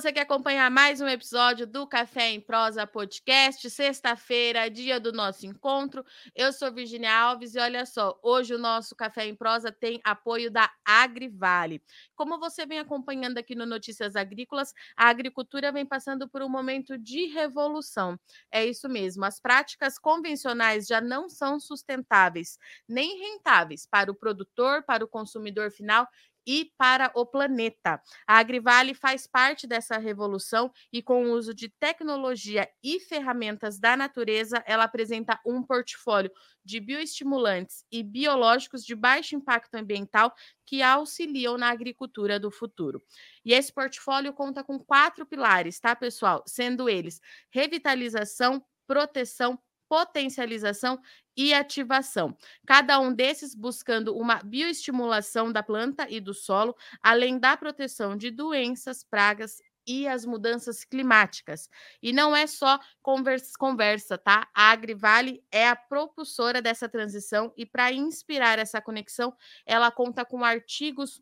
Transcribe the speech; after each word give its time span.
Você 0.00 0.14
que 0.14 0.18
acompanha 0.18 0.70
mais 0.70 1.02
um 1.02 1.06
episódio 1.06 1.66
do 1.66 1.86
Café 1.86 2.30
em 2.30 2.40
Prosa 2.40 2.86
Podcast, 2.86 3.68
sexta-feira, 3.68 4.70
dia 4.70 4.98
do 4.98 5.12
nosso 5.12 5.44
encontro. 5.44 6.02
Eu 6.34 6.54
sou 6.54 6.72
Virginia 6.72 7.14
Alves 7.14 7.54
e 7.54 7.58
olha 7.58 7.84
só, 7.84 8.18
hoje 8.22 8.54
o 8.54 8.58
nosso 8.58 8.96
Café 8.96 9.26
em 9.26 9.34
Prosa 9.34 9.70
tem 9.70 10.00
apoio 10.02 10.50
da 10.50 10.72
Agrivale. 10.86 11.82
Como 12.14 12.40
você 12.40 12.64
vem 12.64 12.78
acompanhando 12.78 13.36
aqui 13.36 13.54
no 13.54 13.66
Notícias 13.66 14.16
Agrícolas, 14.16 14.72
a 14.96 15.10
agricultura 15.10 15.70
vem 15.70 15.84
passando 15.84 16.26
por 16.26 16.40
um 16.40 16.48
momento 16.48 16.96
de 16.96 17.26
revolução. 17.26 18.18
É 18.50 18.64
isso 18.64 18.88
mesmo, 18.88 19.26
as 19.26 19.38
práticas 19.38 19.98
convencionais 19.98 20.86
já 20.86 21.02
não 21.02 21.28
são 21.28 21.60
sustentáveis 21.60 22.58
nem 22.88 23.18
rentáveis 23.18 23.84
para 23.84 24.10
o 24.10 24.14
produtor, 24.14 24.82
para 24.82 25.04
o 25.04 25.08
consumidor 25.08 25.70
final 25.70 26.08
e 26.50 26.72
para 26.76 27.12
o 27.14 27.24
planeta. 27.24 28.02
A 28.26 28.38
Agrivale 28.38 28.92
faz 28.92 29.24
parte 29.24 29.68
dessa 29.68 29.98
revolução 29.98 30.72
e, 30.92 31.00
com 31.00 31.26
o 31.26 31.32
uso 31.34 31.54
de 31.54 31.68
tecnologia 31.68 32.68
e 32.82 32.98
ferramentas 32.98 33.78
da 33.78 33.96
natureza, 33.96 34.60
ela 34.66 34.82
apresenta 34.82 35.38
um 35.46 35.62
portfólio 35.62 36.32
de 36.64 36.80
bioestimulantes 36.80 37.84
e 37.92 38.02
biológicos 38.02 38.84
de 38.84 38.96
baixo 38.96 39.36
impacto 39.36 39.76
ambiental 39.76 40.34
que 40.66 40.82
auxiliam 40.82 41.56
na 41.56 41.70
agricultura 41.70 42.40
do 42.40 42.50
futuro. 42.50 43.00
E 43.44 43.52
esse 43.54 43.72
portfólio 43.72 44.32
conta 44.32 44.64
com 44.64 44.76
quatro 44.76 45.24
pilares, 45.24 45.78
tá, 45.78 45.94
pessoal? 45.94 46.42
Sendo 46.48 46.88
eles 46.88 47.20
revitalização, 47.52 48.60
proteção, 48.88 49.56
potencialização 49.90 51.00
e 51.36 51.52
ativação. 51.52 52.36
Cada 52.64 53.00
um 53.00 53.12
desses 53.12 53.56
buscando 53.56 54.16
uma 54.16 54.36
bioestimulação 54.36 55.50
da 55.50 55.64
planta 55.64 56.06
e 56.08 56.20
do 56.20 56.32
solo, 56.32 56.76
além 57.02 57.40
da 57.40 57.56
proteção 57.56 58.16
de 58.16 58.30
doenças, 58.30 59.02
pragas 59.02 59.60
e 59.84 60.06
as 60.06 60.24
mudanças 60.24 60.84
climáticas. 60.84 61.68
E 62.00 62.12
não 62.12 62.36
é 62.36 62.46
só 62.46 62.78
conversa, 63.02 63.58
conversa 63.58 64.16
tá? 64.16 64.48
A 64.54 64.70
Agrivale 64.70 65.42
é 65.50 65.68
a 65.68 65.74
propulsora 65.74 66.62
dessa 66.62 66.88
transição 66.88 67.52
e 67.56 67.66
para 67.66 67.92
inspirar 67.92 68.60
essa 68.60 68.80
conexão, 68.80 69.34
ela 69.66 69.90
conta 69.90 70.24
com 70.24 70.44
artigos 70.44 71.20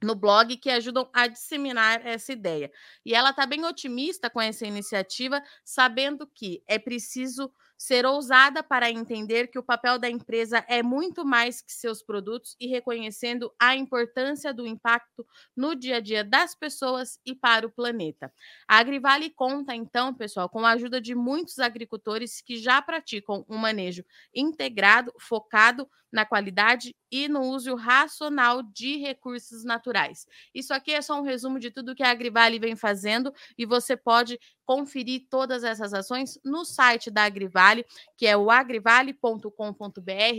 no 0.00 0.14
blog 0.14 0.56
que 0.58 0.70
ajudam 0.70 1.08
a 1.12 1.26
disseminar 1.26 2.06
essa 2.06 2.32
ideia. 2.32 2.70
E 3.04 3.14
ela 3.14 3.30
está 3.30 3.46
bem 3.46 3.64
otimista 3.64 4.30
com 4.30 4.40
essa 4.40 4.66
iniciativa, 4.66 5.42
sabendo 5.64 6.26
que 6.26 6.62
é 6.68 6.78
preciso 6.78 7.50
ser 7.76 8.06
ousada 8.06 8.62
para 8.62 8.90
entender 8.90 9.48
que 9.48 9.58
o 9.58 9.62
papel 9.62 9.98
da 9.98 10.08
empresa 10.08 10.64
é 10.68 10.82
muito 10.82 11.24
mais 11.24 11.60
que 11.60 11.72
seus 11.72 12.02
produtos 12.02 12.56
e 12.60 12.66
reconhecendo 12.66 13.52
a 13.58 13.76
importância 13.76 14.52
do 14.52 14.66
impacto 14.66 15.26
no 15.56 15.74
dia 15.74 15.96
a 15.96 16.00
dia 16.00 16.24
das 16.24 16.54
pessoas 16.54 17.18
e 17.24 17.34
para 17.34 17.66
o 17.66 17.70
planeta. 17.70 18.32
A 18.66 18.78
Agrivale 18.78 19.30
conta, 19.30 19.74
então, 19.74 20.14
pessoal, 20.14 20.48
com 20.48 20.64
a 20.64 20.70
ajuda 20.70 21.00
de 21.00 21.14
muitos 21.14 21.58
agricultores 21.58 22.40
que 22.40 22.56
já 22.58 22.80
praticam 22.80 23.44
um 23.48 23.56
manejo 23.56 24.04
integrado, 24.34 25.12
focado 25.18 25.88
na 26.12 26.24
qualidade 26.24 26.94
e 27.10 27.28
no 27.28 27.42
uso 27.42 27.74
racional 27.74 28.62
de 28.62 28.96
recursos 28.96 29.64
naturais. 29.64 30.26
Isso 30.54 30.72
aqui 30.72 30.92
é 30.92 31.02
só 31.02 31.20
um 31.20 31.22
resumo 31.22 31.58
de 31.58 31.70
tudo 31.70 31.94
que 31.94 32.02
a 32.02 32.10
Agrivale 32.10 32.58
vem 32.58 32.74
fazendo 32.74 33.32
e 33.58 33.66
você 33.66 33.96
pode 33.96 34.38
conferir 34.64 35.26
todas 35.30 35.62
essas 35.62 35.92
ações 35.92 36.38
no 36.44 36.64
site 36.64 37.10
da 37.10 37.24
Agrivale, 37.24 37.56
que 38.16 38.26
é 38.26 38.36
o 38.36 38.50
agrivale.com.br. 38.50 39.50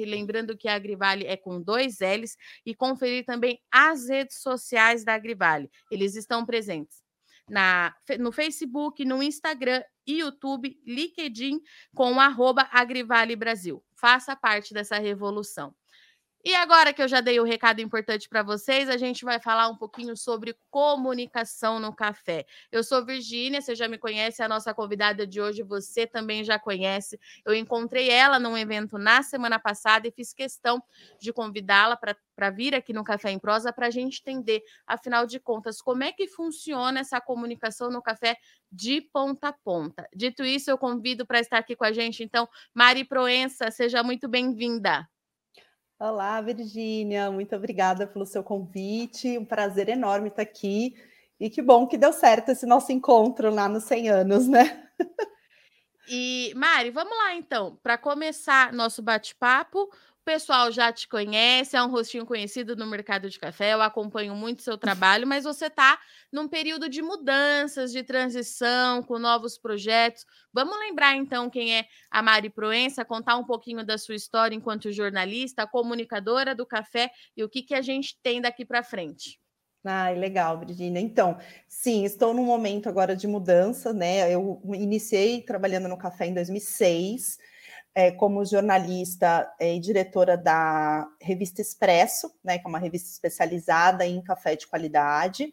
Lembrando 0.05 0.57
que 0.57 0.67
a 0.67 0.75
Agrivale 0.75 1.25
é 1.25 1.35
com 1.35 1.61
dois 1.61 1.99
L's, 1.99 2.35
e 2.65 2.73
conferir 2.73 3.25
também 3.25 3.59
as 3.71 4.09
redes 4.09 4.41
sociais 4.41 5.03
da 5.03 5.13
Agrivale. 5.13 5.69
Eles 5.91 6.15
estão 6.15 6.45
presentes 6.45 7.01
na, 7.49 7.95
no 8.19 8.31
Facebook, 8.31 9.03
no 9.05 9.23
Instagram, 9.23 9.81
YouTube, 10.05 10.79
LinkedIn, 10.85 11.61
com 11.95 12.19
arroba 12.19 12.67
Agrivale 12.71 13.35
Brasil. 13.35 13.83
Faça 13.95 14.35
parte 14.35 14.73
dessa 14.73 14.97
revolução. 14.97 15.73
E 16.47 16.55
agora 16.55 16.93
que 16.93 17.01
eu 17.03 17.09
já 17.09 17.19
dei 17.19 17.41
o 17.41 17.43
um 17.43 17.45
recado 17.45 17.81
importante 17.81 18.29
para 18.29 18.41
vocês, 18.41 18.87
a 18.87 18.95
gente 18.95 19.25
vai 19.25 19.37
falar 19.37 19.67
um 19.67 19.75
pouquinho 19.75 20.15
sobre 20.15 20.55
comunicação 20.69 21.77
no 21.77 21.93
café. 21.93 22.45
Eu 22.71 22.85
sou 22.85 23.03
Virgínia, 23.05 23.59
você 23.59 23.75
já 23.75 23.85
me 23.85 23.97
conhece, 23.97 24.41
a 24.41 24.47
nossa 24.47 24.73
convidada 24.73 25.27
de 25.27 25.41
hoje 25.41 25.61
você 25.61 26.07
também 26.07 26.45
já 26.45 26.57
conhece. 26.57 27.19
Eu 27.45 27.53
encontrei 27.53 28.09
ela 28.09 28.39
num 28.39 28.57
evento 28.57 28.97
na 28.97 29.21
semana 29.23 29.59
passada 29.59 30.07
e 30.07 30.11
fiz 30.11 30.31
questão 30.31 30.81
de 31.19 31.33
convidá-la 31.33 31.97
para 31.97 32.49
vir 32.49 32.73
aqui 32.73 32.93
no 32.93 33.03
Café 33.03 33.29
em 33.29 33.39
Prosa 33.39 33.73
para 33.73 33.87
a 33.87 33.91
gente 33.91 34.21
entender, 34.21 34.61
afinal 34.87 35.27
de 35.27 35.41
contas, 35.41 35.81
como 35.81 36.05
é 36.05 36.13
que 36.13 36.29
funciona 36.29 37.01
essa 37.01 37.19
comunicação 37.19 37.91
no 37.91 38.01
café 38.01 38.37
de 38.71 39.01
ponta 39.01 39.49
a 39.49 39.51
ponta. 39.53 40.07
Dito 40.15 40.45
isso, 40.45 40.71
eu 40.71 40.77
convido 40.77 41.27
para 41.27 41.41
estar 41.41 41.57
aqui 41.57 41.75
com 41.75 41.83
a 41.83 41.91
gente, 41.91 42.23
então, 42.23 42.47
Mari 42.73 43.03
Proença, 43.03 43.69
seja 43.69 44.01
muito 44.01 44.29
bem-vinda. 44.29 45.05
Olá, 45.99 46.39
Virgínia, 46.41 47.31
muito 47.31 47.55
obrigada 47.55 48.05
pelo 48.05 48.23
seu 48.23 48.43
convite. 48.43 49.35
Um 49.35 49.45
prazer 49.45 49.89
enorme 49.89 50.27
estar 50.27 50.43
aqui. 50.43 50.95
E 51.39 51.49
que 51.49 51.59
bom 51.59 51.87
que 51.87 51.97
deu 51.97 52.13
certo 52.13 52.49
esse 52.49 52.67
nosso 52.67 52.91
encontro 52.91 53.49
lá 53.49 53.67
nos 53.67 53.85
100 53.85 54.09
anos, 54.09 54.47
né? 54.47 54.87
E, 56.07 56.53
Mari, 56.55 56.91
vamos 56.91 57.17
lá 57.17 57.33
então, 57.33 57.79
para 57.81 57.97
começar 57.97 58.71
nosso 58.71 59.01
bate-papo 59.01 59.89
pessoal 60.27 60.69
já 60.73 60.91
te 60.91 61.07
conhece, 61.07 61.77
é 61.77 61.81
um 61.81 61.89
rostinho 61.89 62.25
conhecido 62.25 62.75
no 62.75 62.85
mercado 62.85 63.29
de 63.29 63.39
café, 63.39 63.73
eu 63.73 63.81
acompanho 63.81 64.35
muito 64.35 64.61
seu 64.61 64.75
trabalho, 64.77 65.25
mas 65.25 65.45
você 65.45 65.67
está 65.67 65.97
num 66.33 66.49
período 66.49 66.89
de 66.89 67.01
mudanças, 67.01 67.93
de 67.93 68.03
transição, 68.03 69.01
com 69.01 69.17
novos 69.17 69.57
projetos. 69.57 70.25
Vamos 70.51 70.77
lembrar 70.79 71.15
então 71.15 71.49
quem 71.49 71.73
é 71.77 71.85
a 72.11 72.21
Mari 72.21 72.49
Proença, 72.49 73.05
contar 73.05 73.37
um 73.37 73.45
pouquinho 73.45 73.85
da 73.85 73.97
sua 73.97 74.15
história 74.15 74.53
enquanto 74.53 74.91
jornalista, 74.91 75.65
comunicadora 75.65 76.53
do 76.53 76.65
café 76.65 77.09
e 77.37 77.41
o 77.41 77.47
que, 77.47 77.63
que 77.63 77.73
a 77.73 77.81
gente 77.81 78.19
tem 78.21 78.41
daqui 78.41 78.65
para 78.65 78.83
frente. 78.83 79.39
Ah, 79.85 80.09
legal, 80.09 80.59
Virginia. 80.59 80.99
Então, 80.99 81.37
sim, 81.69 82.03
estou 82.03 82.33
num 82.33 82.43
momento 82.43 82.89
agora 82.89 83.15
de 83.15 83.27
mudança, 83.27 83.93
né? 83.93 84.29
Eu 84.29 84.61
iniciei 84.73 85.41
trabalhando 85.41 85.87
no 85.87 85.97
café 85.97 86.25
em 86.25 86.33
2006 86.33 87.37
é, 87.97 88.11
como 88.11 88.45
jornalista 88.45 89.51
é, 89.59 89.73
e 89.73 89.79
diretora 89.79 90.37
da 90.37 91.07
revista 91.19 91.63
Expresso, 91.63 92.31
né, 92.43 92.59
que 92.59 92.67
é 92.67 92.69
uma 92.69 92.77
revista 92.77 93.09
especializada 93.09 94.05
em 94.05 94.21
café 94.21 94.55
de 94.55 94.67
qualidade. 94.67 95.51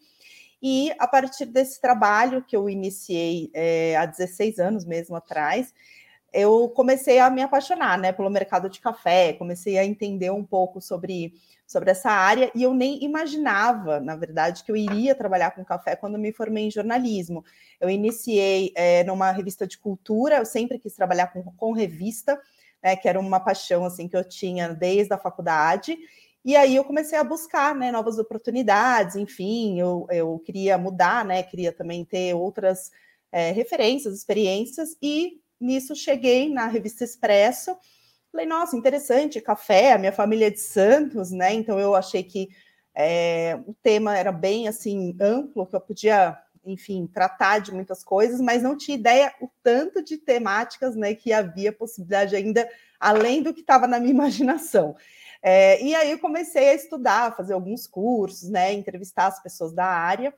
E 0.62 0.92
a 0.98 1.08
partir 1.08 1.46
desse 1.46 1.80
trabalho 1.80 2.44
que 2.44 2.54
eu 2.54 2.68
iniciei 2.68 3.50
é, 3.54 3.96
há 3.96 4.04
16 4.04 4.58
anos 4.58 4.84
mesmo 4.84 5.16
atrás, 5.16 5.72
eu 6.34 6.68
comecei 6.68 7.18
a 7.18 7.30
me 7.30 7.42
apaixonar 7.42 7.98
né, 7.98 8.12
pelo 8.12 8.28
mercado 8.28 8.68
de 8.68 8.80
café, 8.80 9.32
comecei 9.32 9.78
a 9.78 9.84
entender 9.84 10.30
um 10.30 10.44
pouco 10.44 10.80
sobre 10.80 11.32
sobre 11.66 11.90
essa 11.90 12.10
área 12.10 12.50
e 12.54 12.62
eu 12.62 12.74
nem 12.74 13.02
imaginava, 13.02 13.98
na 13.98 14.14
verdade, 14.14 14.62
que 14.62 14.70
eu 14.70 14.76
iria 14.76 15.14
trabalhar 15.14 15.52
com 15.52 15.64
café 15.64 15.96
quando 15.96 16.18
me 16.18 16.30
formei 16.30 16.66
em 16.66 16.70
jornalismo. 16.70 17.42
Eu 17.80 17.88
iniciei 17.88 18.70
é, 18.76 19.02
numa 19.04 19.30
revista 19.30 19.66
de 19.66 19.78
cultura, 19.78 20.36
eu 20.36 20.44
sempre 20.44 20.78
quis 20.78 20.94
trabalhar 20.94 21.28
com, 21.32 21.42
com 21.42 21.72
revista, 21.72 22.38
né, 22.82 22.94
que 22.96 23.08
era 23.08 23.18
uma 23.18 23.40
paixão 23.40 23.84
assim 23.84 24.06
que 24.06 24.16
eu 24.16 24.22
tinha 24.22 24.74
desde 24.74 25.14
a 25.14 25.18
faculdade. 25.18 25.96
E 26.44 26.54
aí 26.54 26.76
eu 26.76 26.84
comecei 26.84 27.18
a 27.18 27.24
buscar 27.24 27.74
né, 27.74 27.90
novas 27.90 28.18
oportunidades, 28.18 29.16
enfim, 29.16 29.80
eu, 29.80 30.06
eu 30.10 30.38
queria 30.44 30.76
mudar, 30.76 31.24
né? 31.24 31.42
Queria 31.42 31.72
também 31.72 32.04
ter 32.04 32.34
outras 32.34 32.90
é, 33.32 33.50
referências, 33.50 34.14
experiências, 34.14 34.94
e 35.00 35.40
nisso 35.60 35.94
cheguei 35.94 36.48
na 36.48 36.66
revista 36.66 37.04
Expresso 37.04 37.76
Falei, 38.34 38.46
nossa, 38.48 38.76
interessante, 38.76 39.40
café, 39.40 39.92
a 39.92 39.98
minha 39.98 40.10
família 40.10 40.48
é 40.48 40.50
de 40.50 40.58
Santos, 40.58 41.30
né? 41.30 41.52
Então 41.52 41.78
eu 41.78 41.94
achei 41.94 42.20
que 42.24 42.48
é, 42.92 43.56
o 43.64 43.72
tema 43.74 44.18
era 44.18 44.32
bem 44.32 44.66
assim 44.66 45.16
amplo, 45.20 45.64
que 45.64 45.76
eu 45.76 45.80
podia, 45.80 46.36
enfim, 46.66 47.06
tratar 47.06 47.60
de 47.60 47.70
muitas 47.70 48.02
coisas, 48.02 48.40
mas 48.40 48.60
não 48.60 48.76
tinha 48.76 48.98
ideia 48.98 49.32
o 49.40 49.48
tanto 49.62 50.02
de 50.02 50.18
temáticas, 50.18 50.96
né, 50.96 51.14
que 51.14 51.32
havia 51.32 51.72
possibilidade 51.72 52.34
ainda 52.34 52.68
além 52.98 53.40
do 53.40 53.54
que 53.54 53.60
estava 53.60 53.86
na 53.86 54.00
minha 54.00 54.10
imaginação. 54.10 54.96
É, 55.40 55.80
e 55.80 55.94
aí 55.94 56.10
eu 56.10 56.18
comecei 56.18 56.70
a 56.70 56.74
estudar, 56.74 57.36
fazer 57.36 57.52
alguns 57.52 57.86
cursos, 57.86 58.50
né, 58.50 58.72
entrevistar 58.72 59.28
as 59.28 59.40
pessoas 59.40 59.72
da 59.72 59.86
área 59.86 60.34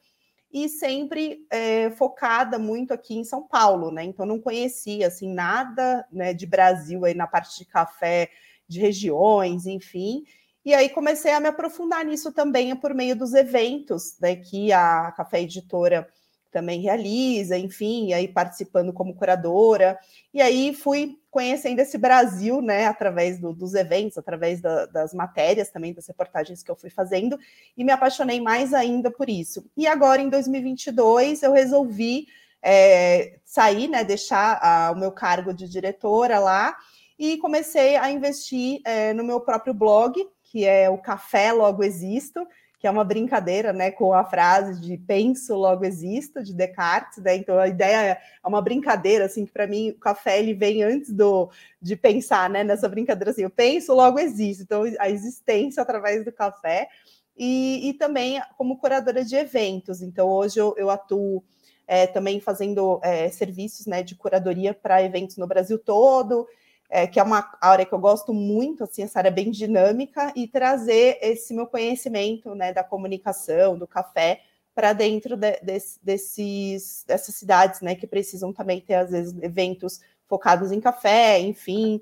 e 0.56 0.70
sempre 0.70 1.47
é, 1.50 1.91
focada 1.91 2.58
muito 2.58 2.94
aqui 2.94 3.14
em 3.14 3.25
São 3.25 3.47
Paulo, 3.47 3.91
né? 3.91 4.05
Então 4.05 4.25
não 4.25 4.41
conhecia 4.41 5.08
assim 5.08 5.31
nada 5.31 6.08
né, 6.11 6.32
de 6.32 6.47
Brasil 6.47 7.05
aí 7.05 7.12
na 7.12 7.26
parte 7.26 7.58
de 7.58 7.67
café, 7.67 8.31
de 8.67 8.81
regiões, 8.81 9.67
enfim. 9.67 10.25
E 10.64 10.73
aí 10.73 10.88
comecei 10.88 11.31
a 11.32 11.41
me 11.41 11.49
aprofundar 11.49 12.06
nisso 12.06 12.32
também 12.32 12.75
por 12.75 12.94
meio 12.94 13.14
dos 13.14 13.35
eventos 13.35 14.19
né, 14.19 14.35
que 14.35 14.73
a 14.73 15.12
Café 15.12 15.43
Editora 15.43 16.08
também 16.56 16.81
realiza, 16.81 17.58
enfim, 17.58 18.14
aí 18.14 18.26
participando 18.26 18.91
como 18.91 19.14
curadora. 19.14 19.99
E 20.32 20.41
aí 20.41 20.73
fui 20.73 21.19
conhecendo 21.31 21.81
esse 21.81 21.99
Brasil, 21.99 22.62
né, 22.62 22.87
através 22.87 23.38
do, 23.38 23.53
dos 23.53 23.75
eventos, 23.75 24.17
através 24.17 24.58
da, 24.62 24.87
das 24.87 25.12
matérias 25.12 25.69
também, 25.69 25.93
das 25.93 26.06
reportagens 26.06 26.62
que 26.62 26.70
eu 26.70 26.75
fui 26.75 26.88
fazendo, 26.88 27.38
e 27.76 27.85
me 27.85 27.93
apaixonei 27.93 28.41
mais 28.41 28.73
ainda 28.73 29.11
por 29.11 29.29
isso. 29.29 29.67
E 29.76 29.87
agora, 29.87 30.23
em 30.23 30.31
2022, 30.31 31.43
eu 31.43 31.53
resolvi 31.53 32.26
é, 32.62 33.37
sair, 33.44 33.87
né, 33.87 34.03
deixar 34.03 34.58
a, 34.62 34.93
o 34.93 34.99
meu 34.99 35.12
cargo 35.12 35.53
de 35.53 35.69
diretora 35.69 36.38
lá, 36.38 36.75
e 37.19 37.37
comecei 37.37 37.97
a 37.97 38.11
investir 38.11 38.81
é, 38.82 39.12
no 39.12 39.23
meu 39.23 39.41
próprio 39.41 39.75
blog, 39.75 40.26
que 40.43 40.64
é 40.64 40.88
o 40.88 40.97
Café 40.97 41.53
Logo 41.53 41.85
Existo, 41.85 42.47
que 42.78 42.87
é 42.87 42.90
uma 42.90 43.05
brincadeira, 43.05 43.73
né, 43.73 43.90
com 43.90 44.12
a 44.12 44.25
frase 44.25 44.81
de 44.81 44.99
penso, 44.99 45.55
logo 45.55 45.84
existo, 45.84 46.43
de 46.43 46.52
Descartes, 46.52 47.23
né? 47.23 47.34
Então 47.37 47.58
a 47.58 47.69
ideia 47.69 48.12
é 48.12 48.49
uma 48.49 48.61
brincadeira, 48.61 49.25
assim, 49.25 49.46
que 49.46 49.52
para 49.52 49.67
mim 49.67 49.90
o 49.90 49.99
café 49.99 50.38
ele 50.38 50.52
vem 50.52 50.82
antes 50.82 51.11
do 51.11 51.50
de 51.81 51.96
pensar, 51.96 52.50
né, 52.50 52.62
nessa 52.62 52.88
brincadeira 52.88 53.31
assim, 53.31 53.43
eu 53.43 53.50
penso, 53.50 53.94
logo 53.94 54.19
existo. 54.19 54.62
Então 54.62 54.84
a 54.99 55.08
existência 55.08 55.82
através 55.82 56.25
do 56.25 56.32
café 56.32 56.88
e, 57.37 57.88
e 57.88 57.94
também 57.94 58.43
como 58.58 58.79
curadora 58.79 59.25
de 59.25 59.37
eventos. 59.37 60.02
Então 60.02 60.29
hoje 60.29 60.61
eu, 60.61 60.75
eu 60.76 60.90
atuo 60.90 61.43
é, 61.87 62.06
também 62.06 62.40
fazendo 62.40 63.00
é, 63.02 63.31
serviços, 63.31 63.87
né, 63.87 64.02
de 64.02 64.14
curadoria 64.14 64.75
para 64.75 65.02
eventos 65.02 65.38
no 65.38 65.46
Brasil 65.46 65.79
todo 65.79 66.46
é, 66.88 67.06
que 67.06 67.19
é 67.19 67.23
uma 67.23 67.56
área 67.61 67.85
que 67.85 67.93
eu 67.93 67.99
gosto 67.99 68.33
muito, 68.33 68.85
assim, 68.85 69.03
essa 69.03 69.19
área 69.19 69.31
bem 69.31 69.50
dinâmica, 69.50 70.33
e 70.37 70.47
trazer 70.47 71.19
esse 71.21 71.53
meu 71.55 71.67
conhecimento 71.67 72.55
né, 72.55 72.73
da 72.73 72.85
comunicação, 72.85 73.77
do 73.77 73.87
café, 73.87 74.41
para 74.75 74.93
dentro 74.93 75.37
de, 75.37 75.53
de, 75.62 75.79
desses, 76.03 77.05
dessas 77.06 77.35
cidades, 77.35 77.81
né, 77.81 77.94
que 77.94 78.06
precisam 78.06 78.53
também 78.53 78.81
ter, 78.81 78.94
às 78.94 79.11
vezes, 79.11 79.35
eventos 79.43 80.00
focados 80.29 80.71
em 80.71 80.81
café, 80.81 81.41
enfim. 81.41 82.00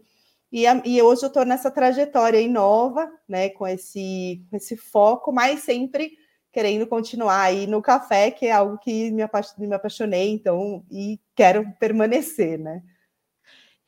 E, 0.51 0.65
e 0.85 1.03
hoje 1.03 1.23
eu 1.25 1.29
estou 1.29 1.45
nessa 1.45 1.71
trajetória 1.71 2.47
nova, 2.49 3.11
né, 3.29 3.49
com 3.51 3.67
esse, 3.67 4.43
esse 4.53 4.77
foco, 4.77 5.33
mas 5.33 5.61
sempre 5.61 6.17
querendo 6.53 6.87
continuar 6.87 7.41
aí 7.41 7.67
no 7.67 7.83
café, 7.83 8.31
que 8.31 8.47
é 8.47 8.53
algo 8.53 8.79
que 8.79 9.11
me, 9.11 9.25
me 9.59 9.75
apaixonei, 9.75 10.31
então, 10.31 10.85
e 10.89 11.19
quero 11.35 11.69
permanecer, 11.81 12.59
né? 12.59 12.81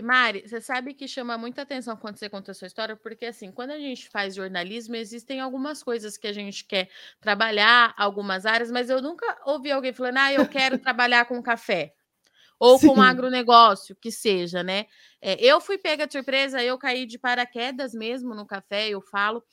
Mari, 0.02 0.46
você 0.46 0.60
sabe 0.60 0.92
que 0.92 1.08
chama 1.08 1.38
muita 1.38 1.62
atenção 1.62 1.96
quando 1.96 2.18
você 2.18 2.28
conta 2.28 2.50
a 2.50 2.54
sua 2.54 2.66
história, 2.66 2.94
porque 2.96 3.24
assim, 3.24 3.50
quando 3.50 3.70
a 3.70 3.78
gente 3.78 4.10
faz 4.10 4.34
jornalismo, 4.34 4.94
existem 4.94 5.40
algumas 5.40 5.82
coisas 5.82 6.18
que 6.18 6.26
a 6.26 6.32
gente 6.34 6.66
quer 6.66 6.90
trabalhar, 7.18 7.94
algumas 7.96 8.44
áreas, 8.44 8.70
mas 8.70 8.90
eu 8.90 9.00
nunca 9.00 9.24
ouvi 9.46 9.70
alguém 9.70 9.94
falando, 9.94 10.18
ah, 10.18 10.32
eu 10.32 10.46
quero 10.46 10.76
trabalhar 10.78 11.24
com 11.24 11.42
café. 11.42 11.94
Ou 12.58 12.78
Sim. 12.78 12.88
com 12.88 13.02
agronegócio, 13.02 13.96
que 13.96 14.10
seja, 14.12 14.62
né? 14.62 14.86
É, 15.20 15.42
eu 15.44 15.60
fui 15.60 15.78
pega 15.78 16.06
de 16.06 16.12
surpresa, 16.12 16.62
eu 16.62 16.78
caí 16.78 17.06
de 17.06 17.18
paraquedas 17.18 17.94
mesmo 17.94 18.34
no 18.34 18.46
café, 18.46 18.88
eu 18.88 19.00
falo. 19.02 19.44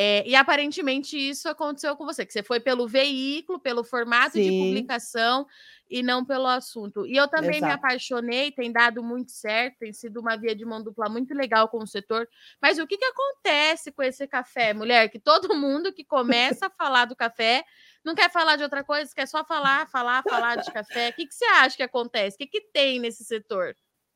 É, 0.00 0.22
e 0.24 0.36
aparentemente 0.36 1.18
isso 1.18 1.48
aconteceu 1.48 1.96
com 1.96 2.04
você, 2.04 2.24
que 2.24 2.32
você 2.32 2.40
foi 2.40 2.60
pelo 2.60 2.86
veículo, 2.86 3.58
pelo 3.58 3.82
formato 3.82 4.34
Sim. 4.34 4.42
de 4.44 4.50
publicação 4.50 5.44
e 5.90 6.04
não 6.04 6.24
pelo 6.24 6.46
assunto. 6.46 7.04
E 7.04 7.16
eu 7.16 7.26
também 7.26 7.56
Exato. 7.56 7.64
me 7.64 7.72
apaixonei, 7.72 8.52
tem 8.52 8.70
dado 8.70 9.02
muito 9.02 9.32
certo, 9.32 9.78
tem 9.80 9.92
sido 9.92 10.20
uma 10.20 10.36
via 10.36 10.54
de 10.54 10.64
mão 10.64 10.80
dupla 10.80 11.08
muito 11.08 11.34
legal 11.34 11.68
com 11.68 11.78
o 11.78 11.86
setor. 11.86 12.28
Mas 12.62 12.78
o 12.78 12.86
que, 12.86 12.96
que 12.96 13.06
acontece 13.06 13.90
com 13.90 14.00
esse 14.00 14.24
café, 14.28 14.72
mulher? 14.72 15.08
Que 15.08 15.18
todo 15.18 15.48
mundo 15.58 15.92
que 15.92 16.04
começa 16.04 16.66
a 16.66 16.70
falar 16.70 17.06
do 17.06 17.16
café 17.16 17.64
não 18.04 18.14
quer 18.14 18.30
falar 18.30 18.54
de 18.54 18.62
outra 18.62 18.84
coisa, 18.84 19.12
quer 19.12 19.26
só 19.26 19.44
falar, 19.44 19.88
falar, 19.88 20.22
falar 20.22 20.58
de 20.58 20.70
café. 20.70 21.08
O 21.08 21.12
que, 21.14 21.26
que 21.26 21.34
você 21.34 21.44
acha 21.44 21.76
que 21.76 21.82
acontece? 21.82 22.36
O 22.36 22.38
que, 22.38 22.46
que 22.46 22.60
tem 22.72 23.00
nesse 23.00 23.24
setor? 23.24 23.74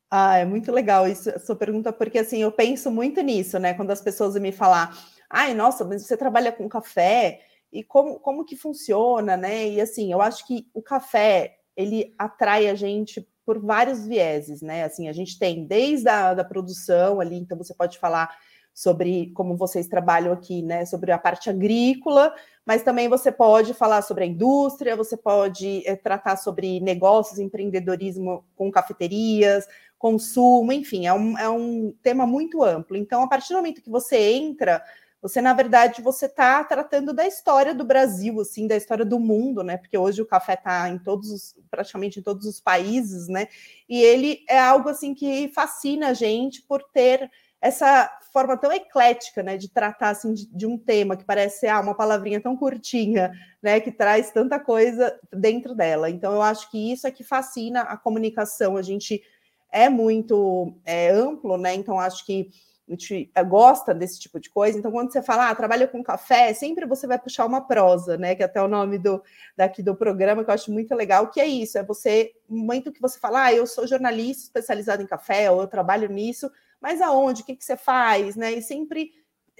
Ah, 0.09 0.37
é 0.37 0.45
muito 0.45 0.71
legal 0.71 1.07
isso, 1.07 1.29
a 1.29 1.39
sua 1.39 1.55
pergunta, 1.57 1.91
porque 1.91 2.19
assim, 2.19 2.41
eu 2.41 2.51
penso 2.51 2.89
muito 2.89 3.19
nisso, 3.19 3.59
né? 3.59 3.73
Quando 3.73 3.91
as 3.91 3.99
pessoas 3.99 4.35
me 4.35 4.51
falar 4.51 4.95
ai, 5.33 5.55
nossa, 5.55 5.83
mas 5.83 6.05
você 6.05 6.15
trabalha 6.15 6.51
com 6.51 6.69
café 6.69 7.41
e 7.71 7.83
como, 7.83 8.19
como 8.19 8.45
que 8.45 8.55
funciona, 8.55 9.35
né? 9.35 9.67
E 9.67 9.81
assim, 9.81 10.11
eu 10.13 10.21
acho 10.21 10.45
que 10.45 10.67
o 10.75 10.81
café 10.81 11.57
ele 11.75 12.13
atrai 12.19 12.69
a 12.69 12.75
gente 12.75 13.27
por 13.43 13.57
vários 13.57 14.05
vieses, 14.05 14.61
né? 14.61 14.83
Assim, 14.83 15.09
a 15.09 15.11
gente 15.11 15.39
tem 15.39 15.65
desde 15.65 16.07
a 16.07 16.35
da 16.35 16.43
produção 16.43 17.19
ali, 17.19 17.35
então 17.35 17.57
você 17.57 17.73
pode 17.73 17.97
falar 17.97 18.29
sobre 18.75 19.31
como 19.33 19.57
vocês 19.57 19.87
trabalham 19.87 20.31
aqui, 20.31 20.61
né? 20.61 20.85
Sobre 20.85 21.11
a 21.11 21.17
parte 21.17 21.49
agrícola, 21.49 22.31
mas 22.63 22.83
também 22.83 23.09
você 23.09 23.31
pode 23.31 23.73
falar 23.73 24.03
sobre 24.03 24.25
a 24.25 24.27
indústria, 24.27 24.95
você 24.95 25.17
pode 25.17 25.81
é, 25.87 25.95
tratar 25.95 26.37
sobre 26.37 26.79
negócios, 26.79 27.39
empreendedorismo 27.39 28.45
com 28.55 28.71
cafeterias, 28.71 29.67
consumo, 29.97 30.71
enfim, 30.71 31.07
é 31.07 31.13
um, 31.13 31.37
é 31.39 31.49
um 31.49 31.91
tema 32.03 32.27
muito 32.27 32.63
amplo. 32.63 32.95
Então, 32.95 33.23
a 33.23 33.27
partir 33.27 33.49
do 33.49 33.55
momento 33.55 33.81
que 33.81 33.89
você 33.89 34.17
entra 34.33 34.83
você, 35.23 35.39
na 35.39 35.53
verdade, 35.53 36.01
você 36.01 36.25
está 36.25 36.61
tratando 36.65 37.13
da 37.13 37.25
história 37.25 37.73
do 37.73 37.85
Brasil, 37.85 38.41
assim, 38.41 38.67
da 38.67 38.75
história 38.75 39.05
do 39.05 39.17
mundo, 39.17 39.63
né? 39.63 39.77
Porque 39.77 39.97
hoje 39.97 40.21
o 40.21 40.25
café 40.25 40.55
está 40.55 40.89
em 40.89 40.99
todos 40.99 41.31
os, 41.31 41.55
praticamente 41.71 42.19
em 42.19 42.21
todos 42.21 42.45
os 42.45 42.59
países, 42.59 43.29
né? 43.29 43.47
E 43.87 44.01
ele 44.01 44.43
é 44.49 44.59
algo 44.59 44.89
assim 44.89 45.15
que 45.15 45.47
fascina 45.55 46.09
a 46.09 46.13
gente 46.13 46.61
por 46.63 46.83
ter 46.91 47.31
essa 47.61 48.11
forma 48.33 48.57
tão 48.57 48.69
eclética, 48.73 49.41
né, 49.41 49.55
de 49.55 49.69
tratar 49.69 50.09
assim 50.09 50.33
de, 50.33 50.45
de 50.47 50.67
um 50.67 50.77
tema 50.77 51.15
que 51.15 51.23
parece 51.23 51.65
ah, 51.67 51.79
uma 51.79 51.95
palavrinha 51.95 52.41
tão 52.41 52.57
curtinha, 52.57 53.31
né, 53.61 53.79
que 53.79 53.89
traz 53.89 54.31
tanta 54.31 54.59
coisa 54.59 55.17
dentro 55.31 55.73
dela. 55.73 56.09
Então 56.09 56.33
eu 56.33 56.41
acho 56.41 56.69
que 56.69 56.91
isso 56.91 57.07
é 57.07 57.11
que 57.11 57.23
fascina 57.23 57.83
a 57.83 57.95
comunicação. 57.95 58.75
A 58.75 58.81
gente 58.81 59.23
é 59.71 59.87
muito 59.87 60.75
é, 60.83 61.11
amplo, 61.11 61.57
né? 61.57 61.73
Então 61.73 61.97
acho 61.97 62.25
que 62.25 62.49
gente 62.93 63.31
eh, 63.33 63.43
gosta 63.43 63.93
desse 63.93 64.19
tipo 64.19 64.39
de 64.39 64.49
coisa. 64.49 64.77
Então, 64.77 64.91
quando 64.91 65.11
você 65.11 65.21
fala, 65.21 65.49
ah, 65.49 65.55
trabalha 65.55 65.87
com 65.87 66.03
café, 66.03 66.53
sempre 66.53 66.85
você 66.85 67.05
vai 67.05 67.19
puxar 67.19 67.45
uma 67.45 67.61
prosa, 67.61 68.17
né? 68.17 68.35
Que 68.35 68.43
é 68.43 68.45
até 68.45 68.61
o 68.61 68.67
nome 68.67 68.97
do, 68.97 69.21
daqui 69.55 69.81
do 69.81 69.95
programa, 69.95 70.43
que 70.43 70.49
eu 70.49 70.53
acho 70.53 70.71
muito 70.71 70.93
legal, 70.95 71.29
que 71.29 71.39
é 71.39 71.45
isso, 71.45 71.77
é 71.77 71.83
você, 71.83 72.33
momento 72.47 72.91
que 72.91 73.01
você 73.01 73.19
fala, 73.19 73.45
ah, 73.45 73.53
eu 73.53 73.67
sou 73.67 73.87
jornalista 73.87 74.43
especializado 74.43 75.01
em 75.01 75.07
café, 75.07 75.49
ou 75.51 75.61
eu 75.61 75.67
trabalho 75.67 76.09
nisso, 76.09 76.49
mas 76.79 77.01
aonde? 77.01 77.41
O 77.41 77.45
que, 77.45 77.55
que 77.55 77.65
você 77.65 77.77
faz? 77.77 78.35
Né? 78.35 78.53
E 78.53 78.61
sempre 78.61 79.11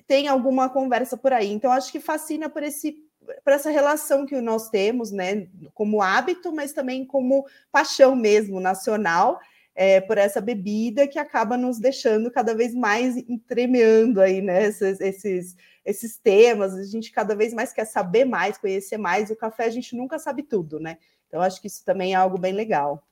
tem 0.07 0.27
alguma 0.27 0.69
conversa 0.69 1.17
por 1.17 1.33
aí. 1.33 1.51
Então, 1.51 1.71
acho 1.71 1.91
que 1.91 1.99
fascina 1.99 2.49
por 2.49 2.63
esse 2.63 2.95
por 3.41 3.53
essa 3.53 3.69
relação 3.69 4.25
que 4.25 4.41
nós 4.41 4.69
temos, 4.69 5.09
né, 5.09 5.47
como 5.73 6.01
hábito, 6.01 6.51
mas 6.51 6.73
também 6.73 7.05
como 7.05 7.45
paixão 7.71 8.17
mesmo 8.17 8.59
nacional 8.59 9.39
é, 9.75 9.99
por 10.01 10.17
essa 10.17 10.39
bebida 10.39 11.07
que 11.07 11.17
acaba 11.17 11.57
nos 11.57 11.79
deixando 11.79 12.31
cada 12.31 12.53
vez 12.53 12.73
mais 12.75 13.17
entremeando 13.17 14.21
aí, 14.21 14.41
né? 14.41 14.65
Esses, 14.65 14.99
esses, 15.01 15.55
esses 15.83 16.17
temas, 16.17 16.73
a 16.75 16.83
gente 16.83 17.11
cada 17.11 17.35
vez 17.35 17.53
mais 17.53 17.73
quer 17.73 17.85
saber 17.85 18.25
mais, 18.25 18.57
conhecer 18.57 18.97
mais. 18.97 19.29
O 19.29 19.35
café 19.35 19.65
a 19.65 19.69
gente 19.69 19.95
nunca 19.95 20.19
sabe 20.19 20.43
tudo, 20.43 20.79
né? 20.79 20.97
Então, 21.27 21.41
acho 21.41 21.59
que 21.59 21.67
isso 21.67 21.83
também 21.83 22.13
é 22.13 22.15
algo 22.15 22.37
bem 22.37 22.53
legal. 22.53 23.07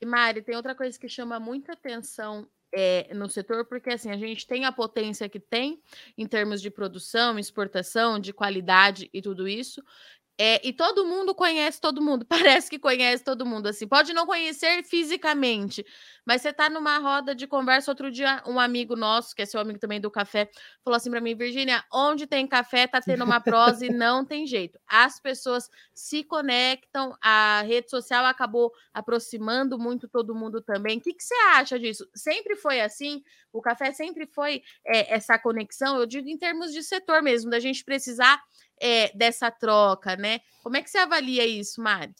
E 0.00 0.04
Mari, 0.04 0.42
tem 0.42 0.56
outra 0.56 0.74
coisa 0.74 0.98
que 0.98 1.08
chama 1.08 1.40
muita 1.40 1.72
atenção 1.72 2.46
é, 2.74 3.12
no 3.14 3.28
setor, 3.28 3.66
porque 3.66 3.90
assim, 3.90 4.10
a 4.10 4.16
gente 4.16 4.46
tem 4.46 4.64
a 4.64 4.72
potência 4.72 5.28
que 5.28 5.38
tem 5.38 5.80
em 6.16 6.26
termos 6.26 6.60
de 6.60 6.70
produção, 6.70 7.38
exportação, 7.38 8.18
de 8.18 8.32
qualidade 8.32 9.08
e 9.12 9.22
tudo 9.22 9.46
isso, 9.46 9.82
é, 10.38 10.66
e 10.66 10.72
todo 10.72 11.04
mundo 11.04 11.34
conhece 11.34 11.80
todo 11.80 12.02
mundo, 12.02 12.24
parece 12.58 12.70
que 12.70 12.78
conhece 12.78 13.22
todo 13.22 13.44
mundo, 13.44 13.68
assim, 13.68 13.86
pode 13.86 14.12
não 14.12 14.26
conhecer 14.26 14.82
fisicamente, 14.82 15.84
mas 16.24 16.42
você 16.42 16.52
tá 16.52 16.70
numa 16.70 16.98
roda 16.98 17.34
de 17.34 17.46
conversa, 17.46 17.90
outro 17.90 18.10
dia 18.10 18.42
um 18.46 18.58
amigo 18.58 18.96
nosso, 18.96 19.34
que 19.34 19.42
é 19.42 19.46
seu 19.46 19.60
amigo 19.60 19.78
também 19.78 20.00
do 20.00 20.10
café, 20.10 20.50
falou 20.84 20.96
assim 20.96 21.10
para 21.10 21.20
mim, 21.20 21.34
Virgínia, 21.34 21.84
onde 21.92 22.26
tem 22.26 22.46
café 22.46 22.86
tá 22.86 23.00
tendo 23.00 23.24
uma 23.24 23.40
prosa 23.40 23.84
e 23.86 23.88
não 23.92 24.24
tem 24.24 24.46
jeito. 24.46 24.78
As 24.86 25.20
pessoas 25.20 25.68
se 25.92 26.24
conectam, 26.24 27.16
a 27.22 27.62
rede 27.62 27.90
social 27.90 28.24
acabou 28.24 28.72
aproximando 28.92 29.78
muito 29.78 30.08
todo 30.08 30.34
mundo 30.34 30.60
também. 30.60 30.98
O 30.98 31.00
que, 31.00 31.14
que 31.14 31.22
você 31.22 31.34
acha 31.54 31.78
disso? 31.78 32.08
Sempre 32.14 32.56
foi 32.56 32.80
assim? 32.80 33.22
O 33.52 33.60
café 33.60 33.92
sempre 33.92 34.26
foi 34.26 34.62
é, 34.86 35.14
essa 35.14 35.38
conexão, 35.38 35.98
eu 35.98 36.06
digo 36.06 36.28
em 36.28 36.38
termos 36.38 36.72
de 36.72 36.82
setor 36.82 37.22
mesmo, 37.22 37.50
da 37.50 37.60
gente 37.60 37.84
precisar 37.84 38.42
é, 38.80 39.16
dessa 39.16 39.50
troca, 39.50 40.16
né? 40.16 40.40
Como 40.62 40.76
é 40.76 40.82
que 40.82 40.90
você 40.90 40.98
avalia 40.98 41.46
isso, 41.46 41.80
Mari? 41.80 42.14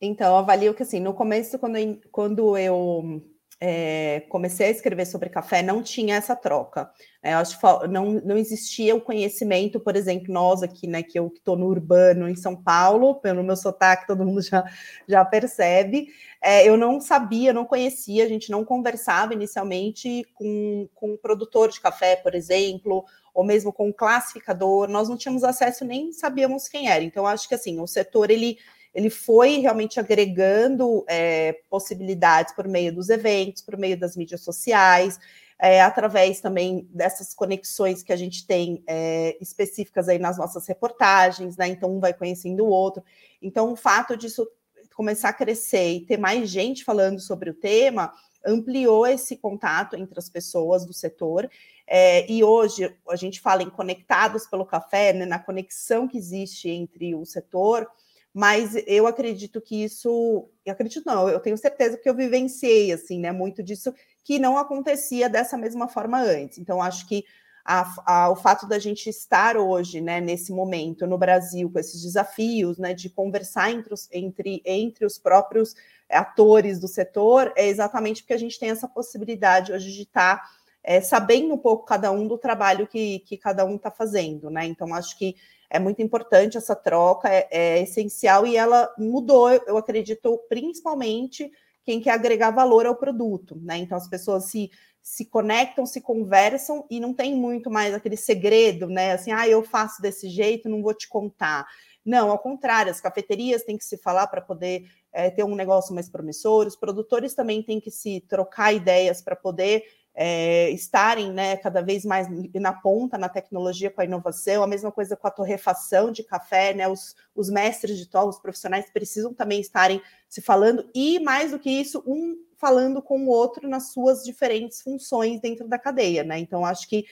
Então, 0.00 0.28
eu 0.28 0.36
avalio 0.36 0.74
que 0.74 0.82
assim, 0.82 1.00
no 1.00 1.14
começo, 1.14 1.58
quando 1.58 1.76
eu, 1.76 2.00
quando 2.10 2.58
eu 2.58 3.22
é, 3.60 4.20
comecei 4.28 4.66
a 4.66 4.70
escrever 4.70 5.06
sobre 5.06 5.30
café, 5.30 5.62
não 5.62 5.82
tinha 5.82 6.16
essa 6.16 6.36
troca. 6.36 6.90
É, 7.22 7.32
acho 7.32 7.58
que 7.58 7.88
não, 7.88 8.12
não 8.24 8.36
existia 8.36 8.94
o 8.94 9.00
conhecimento, 9.00 9.80
por 9.80 9.96
exemplo, 9.96 10.32
nós 10.32 10.62
aqui, 10.62 10.86
né, 10.86 11.02
que 11.02 11.18
eu 11.18 11.32
estou 11.34 11.56
no 11.56 11.66
urbano 11.66 12.28
em 12.28 12.34
São 12.34 12.54
Paulo, 12.54 13.14
pelo 13.16 13.42
meu 13.42 13.56
sotaque, 13.56 14.06
todo 14.06 14.24
mundo 14.24 14.42
já, 14.42 14.64
já 15.08 15.24
percebe. 15.24 16.08
É, 16.42 16.68
eu 16.68 16.76
não 16.76 17.00
sabia, 17.00 17.52
não 17.52 17.64
conhecia, 17.64 18.24
a 18.24 18.28
gente 18.28 18.50
não 18.50 18.64
conversava 18.64 19.32
inicialmente 19.32 20.26
com, 20.34 20.88
com 20.94 21.14
um 21.14 21.16
produtor 21.16 21.70
de 21.70 21.80
café, 21.80 22.16
por 22.16 22.34
exemplo, 22.34 23.04
ou 23.34 23.44
mesmo 23.44 23.72
com 23.72 23.88
um 23.88 23.92
classificador, 23.92 24.88
nós 24.88 25.08
não 25.08 25.16
tínhamos 25.16 25.42
acesso 25.42 25.84
nem 25.84 26.12
sabíamos 26.12 26.68
quem 26.68 26.88
era. 26.88 27.02
Então, 27.02 27.26
acho 27.26 27.48
que 27.48 27.54
assim, 27.54 27.80
o 27.80 27.86
setor 27.86 28.30
ele 28.30 28.58
ele 28.94 29.10
foi 29.10 29.58
realmente 29.58 29.98
agregando 29.98 31.04
é, 31.08 31.52
possibilidades 31.68 32.54
por 32.54 32.68
meio 32.68 32.94
dos 32.94 33.08
eventos, 33.08 33.60
por 33.60 33.76
meio 33.76 33.98
das 33.98 34.16
mídias 34.16 34.42
sociais, 34.42 35.18
é, 35.58 35.82
através 35.82 36.40
também 36.40 36.88
dessas 36.92 37.34
conexões 37.34 38.04
que 38.04 38.12
a 38.12 38.16
gente 38.16 38.46
tem 38.46 38.84
é, 38.86 39.36
específicas 39.40 40.08
aí 40.08 40.18
nas 40.18 40.38
nossas 40.38 40.64
reportagens, 40.68 41.56
né? 41.56 41.66
Então 41.66 41.96
um 41.96 41.98
vai 41.98 42.14
conhecendo 42.14 42.64
o 42.64 42.68
outro. 42.68 43.02
Então 43.42 43.72
o 43.72 43.76
fato 43.76 44.16
disso 44.16 44.48
começar 44.94 45.30
a 45.30 45.32
crescer 45.32 45.94
e 45.94 46.06
ter 46.06 46.16
mais 46.16 46.48
gente 46.48 46.84
falando 46.84 47.18
sobre 47.18 47.50
o 47.50 47.54
tema 47.54 48.12
ampliou 48.46 49.06
esse 49.06 49.36
contato 49.36 49.96
entre 49.96 50.18
as 50.18 50.28
pessoas 50.28 50.84
do 50.84 50.92
setor. 50.92 51.48
É, 51.86 52.30
e 52.30 52.42
hoje 52.42 52.94
a 53.08 53.16
gente 53.16 53.40
fala 53.40 53.62
em 53.62 53.70
conectados 53.70 54.46
pelo 54.46 54.64
café, 54.64 55.12
né, 55.12 55.26
na 55.26 55.38
conexão 55.38 56.08
que 56.08 56.18
existe 56.18 56.68
entre 56.68 57.14
o 57.14 57.24
setor, 57.24 57.88
mas 58.32 58.74
eu 58.86 59.06
acredito 59.06 59.60
que 59.60 59.84
isso, 59.84 60.48
eu 60.64 60.72
acredito 60.72 61.04
não, 61.06 61.28
eu 61.28 61.38
tenho 61.38 61.56
certeza 61.56 61.96
que 61.96 62.08
eu 62.08 62.14
vivenciei 62.14 62.90
assim, 62.92 63.20
né, 63.20 63.30
muito 63.30 63.62
disso 63.62 63.94
que 64.24 64.38
não 64.38 64.58
acontecia 64.58 65.28
dessa 65.28 65.56
mesma 65.56 65.86
forma 65.86 66.20
antes. 66.20 66.58
Então 66.58 66.82
acho 66.82 67.06
que 67.06 67.24
a, 67.64 67.94
a, 68.04 68.30
o 68.30 68.36
fato 68.36 68.66
da 68.66 68.78
gente 68.78 69.08
estar 69.08 69.56
hoje, 69.56 70.00
né, 70.00 70.20
nesse 70.20 70.52
momento 70.52 71.06
no 71.06 71.16
Brasil 71.16 71.70
com 71.70 71.78
esses 71.78 72.02
desafios, 72.02 72.76
né, 72.76 72.92
de 72.92 73.08
conversar 73.08 73.70
entre 73.70 73.94
os, 73.94 74.08
entre, 74.12 74.60
entre 74.64 75.06
os 75.06 75.18
próprios 75.18 75.74
atores 76.10 76.78
do 76.78 76.88
setor, 76.88 77.52
é 77.56 77.66
exatamente 77.66 78.22
porque 78.22 78.34
a 78.34 78.38
gente 78.38 78.58
tem 78.58 78.70
essa 78.70 78.88
possibilidade 78.88 79.72
hoje 79.72 79.92
de 79.92 80.02
estar 80.02 80.42
é, 80.82 81.00
sabendo 81.00 81.54
um 81.54 81.58
pouco 81.58 81.86
cada 81.86 82.10
um 82.12 82.28
do 82.28 82.36
trabalho 82.36 82.86
que, 82.86 83.20
que 83.20 83.36
cada 83.36 83.64
um 83.64 83.76
está 83.76 83.90
fazendo, 83.90 84.50
né? 84.50 84.66
Então 84.66 84.94
acho 84.94 85.18
que 85.18 85.34
é 85.70 85.78
muito 85.78 86.02
importante 86.02 86.58
essa 86.58 86.76
troca, 86.76 87.28
é, 87.28 87.48
é 87.50 87.82
essencial 87.82 88.46
e 88.46 88.56
ela 88.56 88.92
mudou, 88.98 89.50
eu 89.50 89.76
acredito, 89.76 90.38
principalmente 90.48 91.50
quem 91.82 92.00
quer 92.00 92.12
agregar 92.12 92.50
valor 92.50 92.86
ao 92.86 92.96
produto, 92.96 93.58
né? 93.62 93.78
Então 93.78 93.96
as 93.96 94.08
pessoas 94.08 94.44
se 94.44 94.70
se 95.04 95.26
conectam, 95.26 95.84
se 95.84 96.00
conversam 96.00 96.86
e 96.90 96.98
não 96.98 97.12
tem 97.12 97.34
muito 97.34 97.70
mais 97.70 97.92
aquele 97.92 98.16
segredo, 98.16 98.88
né? 98.88 99.12
Assim, 99.12 99.32
ah, 99.32 99.46
eu 99.46 99.62
faço 99.62 100.00
desse 100.00 100.30
jeito, 100.30 100.66
não 100.66 100.80
vou 100.80 100.94
te 100.94 101.06
contar. 101.06 101.66
Não, 102.04 102.30
ao 102.30 102.38
contrário, 102.38 102.90
as 102.90 103.00
cafeterias 103.00 103.62
têm 103.62 103.78
que 103.78 103.84
se 103.84 103.96
falar 103.96 104.26
para 104.26 104.40
poder 104.40 104.84
é, 105.12 105.30
ter 105.30 105.44
um 105.44 105.54
negócio 105.54 105.94
mais 105.94 106.08
promissor, 106.08 106.66
os 106.66 106.76
produtores 106.76 107.34
também 107.34 107.62
têm 107.62 107.80
que 107.80 107.90
se 107.90 108.20
trocar 108.28 108.74
ideias 108.74 109.22
para 109.22 109.34
poder 109.34 109.84
é, 110.14 110.70
estarem 110.70 111.32
né, 111.32 111.56
cada 111.56 111.82
vez 111.82 112.04
mais 112.04 112.28
na 112.54 112.72
ponta 112.72 113.18
na 113.18 113.28
tecnologia 113.28 113.90
com 113.90 114.00
a 114.00 114.04
inovação, 114.04 114.62
a 114.62 114.66
mesma 114.66 114.92
coisa 114.92 115.16
com 115.16 115.26
a 115.26 115.30
torrefação 115.30 116.12
de 116.12 116.22
café, 116.22 116.72
né? 116.72 116.86
Os, 116.86 117.16
os 117.34 117.50
mestres 117.50 117.98
de 117.98 118.06
torre, 118.06 118.28
os 118.28 118.38
profissionais 118.38 118.88
precisam 118.92 119.34
também 119.34 119.60
estarem 119.60 120.00
se 120.28 120.40
falando, 120.40 120.88
e 120.94 121.18
mais 121.18 121.50
do 121.50 121.58
que 121.58 121.70
isso, 121.70 122.02
um 122.06 122.36
falando 122.56 123.02
com 123.02 123.26
o 123.26 123.28
outro 123.28 123.68
nas 123.68 123.92
suas 123.92 124.22
diferentes 124.22 124.80
funções 124.80 125.40
dentro 125.40 125.68
da 125.68 125.78
cadeia, 125.78 126.22
né? 126.22 126.38
Então, 126.38 126.64
acho 126.64 126.88
que 126.88 127.04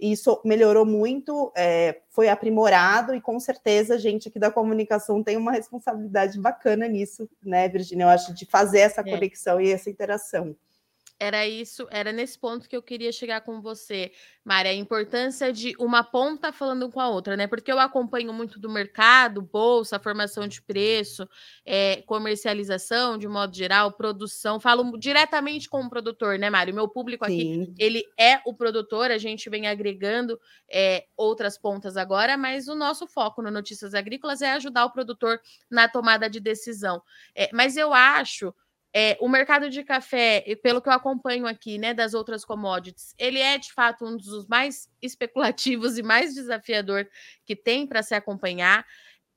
isso 0.00 0.40
melhorou 0.44 0.86
muito, 0.86 1.52
é, 1.56 2.00
foi 2.08 2.28
aprimorado, 2.28 3.14
e 3.14 3.20
com 3.20 3.38
certeza 3.38 3.94
a 3.94 3.98
gente 3.98 4.28
aqui 4.28 4.38
da 4.38 4.50
comunicação 4.50 5.22
tem 5.22 5.36
uma 5.36 5.52
responsabilidade 5.52 6.38
bacana 6.40 6.88
nisso, 6.88 7.28
né, 7.42 7.68
Virginia? 7.68 8.04
Eu 8.04 8.08
acho 8.08 8.34
de 8.34 8.46
fazer 8.46 8.80
essa 8.80 9.00
é. 9.00 9.04
conexão 9.04 9.60
e 9.60 9.70
essa 9.70 9.90
interação. 9.90 10.56
Era 11.22 11.46
isso, 11.46 11.86
era 11.90 12.12
nesse 12.12 12.38
ponto 12.38 12.66
que 12.66 12.74
eu 12.74 12.82
queria 12.82 13.12
chegar 13.12 13.42
com 13.42 13.60
você, 13.60 14.10
Mari, 14.42 14.70
a 14.70 14.74
importância 14.74 15.52
de 15.52 15.74
uma 15.78 16.02
ponta 16.02 16.50
falando 16.50 16.90
com 16.90 16.98
a 16.98 17.10
outra, 17.10 17.36
né? 17.36 17.46
Porque 17.46 17.70
eu 17.70 17.78
acompanho 17.78 18.32
muito 18.32 18.58
do 18.58 18.70
mercado, 18.70 19.42
bolsa, 19.42 19.98
formação 19.98 20.48
de 20.48 20.62
preço, 20.62 21.28
é, 21.62 22.00
comercialização, 22.06 23.18
de 23.18 23.28
modo 23.28 23.54
geral, 23.54 23.92
produção. 23.92 24.58
Falo 24.58 24.96
diretamente 24.98 25.68
com 25.68 25.82
o 25.82 25.90
produtor, 25.90 26.38
né, 26.38 26.48
Mário? 26.48 26.74
Meu 26.74 26.88
público 26.88 27.22
aqui, 27.22 27.66
Sim. 27.66 27.74
ele 27.78 28.02
é 28.18 28.40
o 28.46 28.54
produtor, 28.54 29.10
a 29.10 29.18
gente 29.18 29.50
vem 29.50 29.66
agregando 29.66 30.40
é, 30.70 31.04
outras 31.18 31.58
pontas 31.58 31.98
agora, 31.98 32.38
mas 32.38 32.66
o 32.66 32.74
nosso 32.74 33.06
foco 33.06 33.42
no 33.42 33.50
Notícias 33.50 33.92
Agrícolas 33.92 34.40
é 34.40 34.52
ajudar 34.52 34.86
o 34.86 34.90
produtor 34.90 35.38
na 35.70 35.86
tomada 35.86 36.30
de 36.30 36.40
decisão. 36.40 37.02
É, 37.34 37.50
mas 37.52 37.76
eu 37.76 37.92
acho 37.92 38.54
é, 38.94 39.16
o 39.20 39.28
mercado 39.28 39.70
de 39.70 39.84
café, 39.84 40.44
pelo 40.62 40.82
que 40.82 40.88
eu 40.88 40.92
acompanho 40.92 41.46
aqui, 41.46 41.78
né, 41.78 41.94
das 41.94 42.12
outras 42.12 42.44
commodities, 42.44 43.14
ele 43.18 43.38
é 43.38 43.56
de 43.56 43.72
fato 43.72 44.04
um 44.04 44.16
dos 44.16 44.46
mais 44.46 44.88
especulativos 45.00 45.96
e 45.96 46.02
mais 46.02 46.34
desafiador 46.34 47.08
que 47.46 47.54
tem 47.54 47.86
para 47.86 48.02
se 48.02 48.14
acompanhar. 48.14 48.84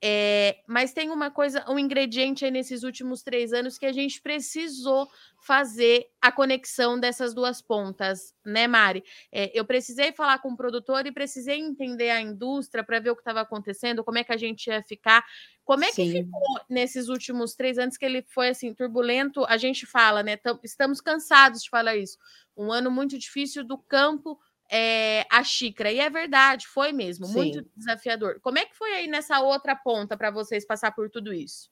É, 0.06 0.58
mas 0.68 0.92
tem 0.92 1.10
uma 1.10 1.32
coisa, 1.32 1.64
um 1.72 1.80
ingrediente 1.80 2.44
aí 2.44 2.52
nesses 2.52 2.84
últimos 2.84 3.24
três 3.24 3.54
anos 3.54 3.78
que 3.78 3.86
a 3.86 3.94
gente 3.94 4.22
precisou 4.22 5.08
fazer 5.42 6.10
a 6.22 6.30
conexão 6.30 7.00
dessas 7.00 7.34
duas 7.34 7.62
pontas, 7.62 8.36
né, 8.44 8.68
Mari? 8.68 9.02
É, 9.32 9.50
eu 9.58 9.64
precisei 9.64 10.12
falar 10.12 10.40
com 10.40 10.50
o 10.50 10.58
produtor 10.58 11.08
e 11.08 11.12
precisei 11.14 11.58
entender 11.58 12.10
a 12.10 12.20
indústria 12.20 12.84
para 12.84 13.00
ver 13.00 13.12
o 13.12 13.16
que 13.16 13.22
estava 13.22 13.40
acontecendo, 13.40 14.04
como 14.04 14.18
é 14.18 14.26
que 14.26 14.34
a 14.34 14.38
gente 14.38 14.68
ia 14.68 14.84
ficar. 14.84 15.24
Como 15.64 15.86
é 15.86 15.88
que 15.88 16.04
Sim. 16.04 16.12
ficou 16.12 16.60
nesses 16.70 17.08
últimos 17.08 17.56
três 17.56 17.78
anos 17.78 17.96
que 17.96 18.04
ele 18.04 18.26
foi 18.28 18.50
assim 18.50 18.74
turbulento? 18.74 19.46
A 19.46 19.56
gente 19.56 19.86
fala, 19.86 20.22
né? 20.22 20.38
Estamos 20.62 21.00
cansados 21.00 21.64
de 21.64 21.70
falar 21.70 21.96
isso. 21.96 22.18
Um 22.58 22.74
ano 22.74 22.92
muito 22.92 23.18
difícil 23.18 23.64
do 23.64 23.78
campo 23.78 24.38
é, 24.70 25.26
a 25.30 25.44
xícara. 25.44 25.92
E 25.92 26.00
é 26.00 26.10
verdade, 26.10 26.68
foi 26.68 26.92
mesmo, 26.92 27.26
Sim. 27.26 27.34
muito 27.34 27.66
desafiador. 27.76 28.40
Como 28.42 28.58
é 28.58 28.66
que 28.66 28.76
foi 28.76 28.92
aí 28.94 29.08
nessa 29.08 29.40
outra 29.42 29.76
ponta 29.76 30.18
para 30.18 30.32
vocês 30.32 30.66
passar 30.66 30.92
por 30.94 31.10
tudo 31.10 31.34
isso? 31.34 31.72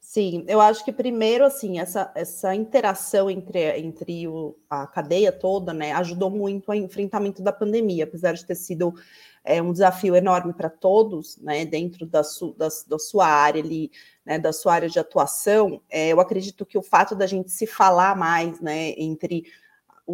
Sim, 0.00 0.44
eu 0.48 0.60
acho 0.60 0.84
que 0.84 0.92
primeiro, 0.92 1.44
assim, 1.44 1.78
essa, 1.78 2.12
essa 2.14 2.54
interação 2.54 3.30
entre, 3.30 3.78
entre 3.78 4.28
o, 4.28 4.58
a 4.68 4.86
cadeia 4.86 5.32
toda, 5.32 5.72
né, 5.72 5.92
ajudou 5.92 6.28
muito 6.28 6.70
ao 6.70 6.76
enfrentamento 6.76 7.40
da 7.40 7.52
pandemia, 7.52 8.04
apesar 8.04 8.32
de 8.32 8.44
ter 8.44 8.56
sido 8.56 8.92
é, 9.44 9.62
um 9.62 9.72
desafio 9.72 10.14
enorme 10.14 10.52
para 10.52 10.68
todos, 10.68 11.38
né, 11.38 11.64
dentro 11.64 12.04
da, 12.04 12.22
su, 12.22 12.52
da, 12.54 12.68
da 12.88 12.98
sua 12.98 13.26
área 13.26 13.62
ali, 13.62 13.90
né, 14.26 14.38
da 14.38 14.52
sua 14.52 14.74
área 14.74 14.88
de 14.88 14.98
atuação, 14.98 15.80
é, 15.88 16.08
eu 16.08 16.20
acredito 16.20 16.66
que 16.66 16.76
o 16.76 16.82
fato 16.82 17.14
da 17.14 17.26
gente 17.26 17.50
se 17.50 17.66
falar 17.66 18.16
mais, 18.16 18.60
né, 18.60 18.90
entre 18.98 19.44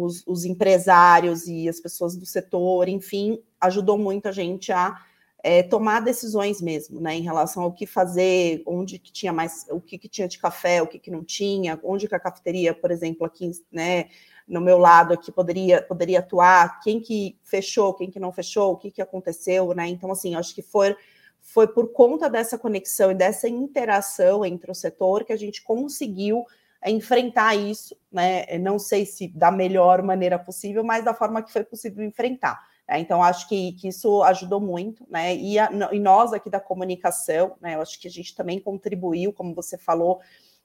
os, 0.03 0.25
os, 0.25 0.45
empresários 0.45 1.47
e 1.47 1.67
as 1.67 1.79
pessoas 1.79 2.15
do 2.15 2.25
setor, 2.25 2.87
enfim, 2.87 3.41
ajudou 3.59 3.97
muito 3.97 4.27
a 4.27 4.31
gente 4.31 4.71
a 4.71 4.99
é, 5.41 5.63
tomar 5.63 6.01
decisões 6.01 6.61
mesmo, 6.61 6.99
né, 6.99 7.15
em 7.15 7.21
relação 7.21 7.63
ao 7.63 7.71
que 7.71 7.85
fazer, 7.85 8.61
onde 8.65 8.99
que 8.99 9.11
tinha 9.11 9.31
mais, 9.31 9.65
o 9.69 9.79
que, 9.79 9.97
que 9.97 10.09
tinha 10.09 10.27
de 10.27 10.37
café, 10.37 10.81
o 10.81 10.87
que, 10.87 10.99
que 10.99 11.09
não 11.09 11.23
tinha, 11.23 11.79
onde 11.83 12.07
que 12.07 12.15
a 12.15 12.19
cafeteria, 12.19 12.73
por 12.73 12.91
exemplo, 12.91 13.25
aqui, 13.25 13.49
né, 13.71 14.09
no 14.49 14.59
meu 14.59 14.77
lado 14.77 15.13
aqui 15.13 15.31
poderia 15.31 15.81
poderia 15.81 16.19
atuar, 16.19 16.79
quem 16.81 16.99
que 16.99 17.37
fechou, 17.43 17.93
quem 17.93 18.09
que 18.09 18.19
não 18.19 18.33
fechou, 18.33 18.73
o 18.73 18.77
que 18.77 18.89
que 18.89 19.01
aconteceu, 19.01 19.73
né? 19.75 19.87
Então, 19.87 20.11
assim, 20.11 20.33
acho 20.33 20.55
que 20.55 20.63
foi 20.63 20.95
foi 21.39 21.67
por 21.67 21.93
conta 21.93 22.29
dessa 22.29 22.57
conexão 22.57 23.11
e 23.11 23.15
dessa 23.15 23.47
interação 23.47 24.43
entre 24.43 24.71
o 24.71 24.75
setor 24.75 25.23
que 25.23 25.31
a 25.31 25.37
gente 25.37 25.63
conseguiu 25.63 26.45
enfrentar 26.85 27.55
isso, 27.55 27.95
né? 28.11 28.57
Não 28.59 28.79
sei 28.79 29.05
se 29.05 29.27
da 29.27 29.51
melhor 29.51 30.01
maneira 30.01 30.39
possível, 30.39 30.83
mas 30.83 31.03
da 31.03 31.13
forma 31.13 31.41
que 31.41 31.51
foi 31.51 31.63
possível 31.63 32.03
enfrentar. 32.05 32.59
Né? 32.87 32.99
Então, 32.99 33.21
acho 33.21 33.47
que, 33.47 33.73
que, 33.73 33.87
isso 33.87 34.23
ajudou 34.23 34.59
muito, 34.59 35.05
né? 35.09 35.35
E, 35.35 35.59
a, 35.59 35.69
e, 35.91 35.99
nós 35.99 36.33
aqui 36.33 36.49
da 36.49 36.59
comunicação, 36.59 37.55
né? 37.61 37.75
Eu 37.75 37.81
acho 37.81 37.99
que 37.99 38.07
a 38.07 38.11
gente 38.11 38.35
também 38.35 38.59
contribuiu, 38.59 39.33
como 39.33 39.53
você 39.53 39.77
falou, 39.77 40.19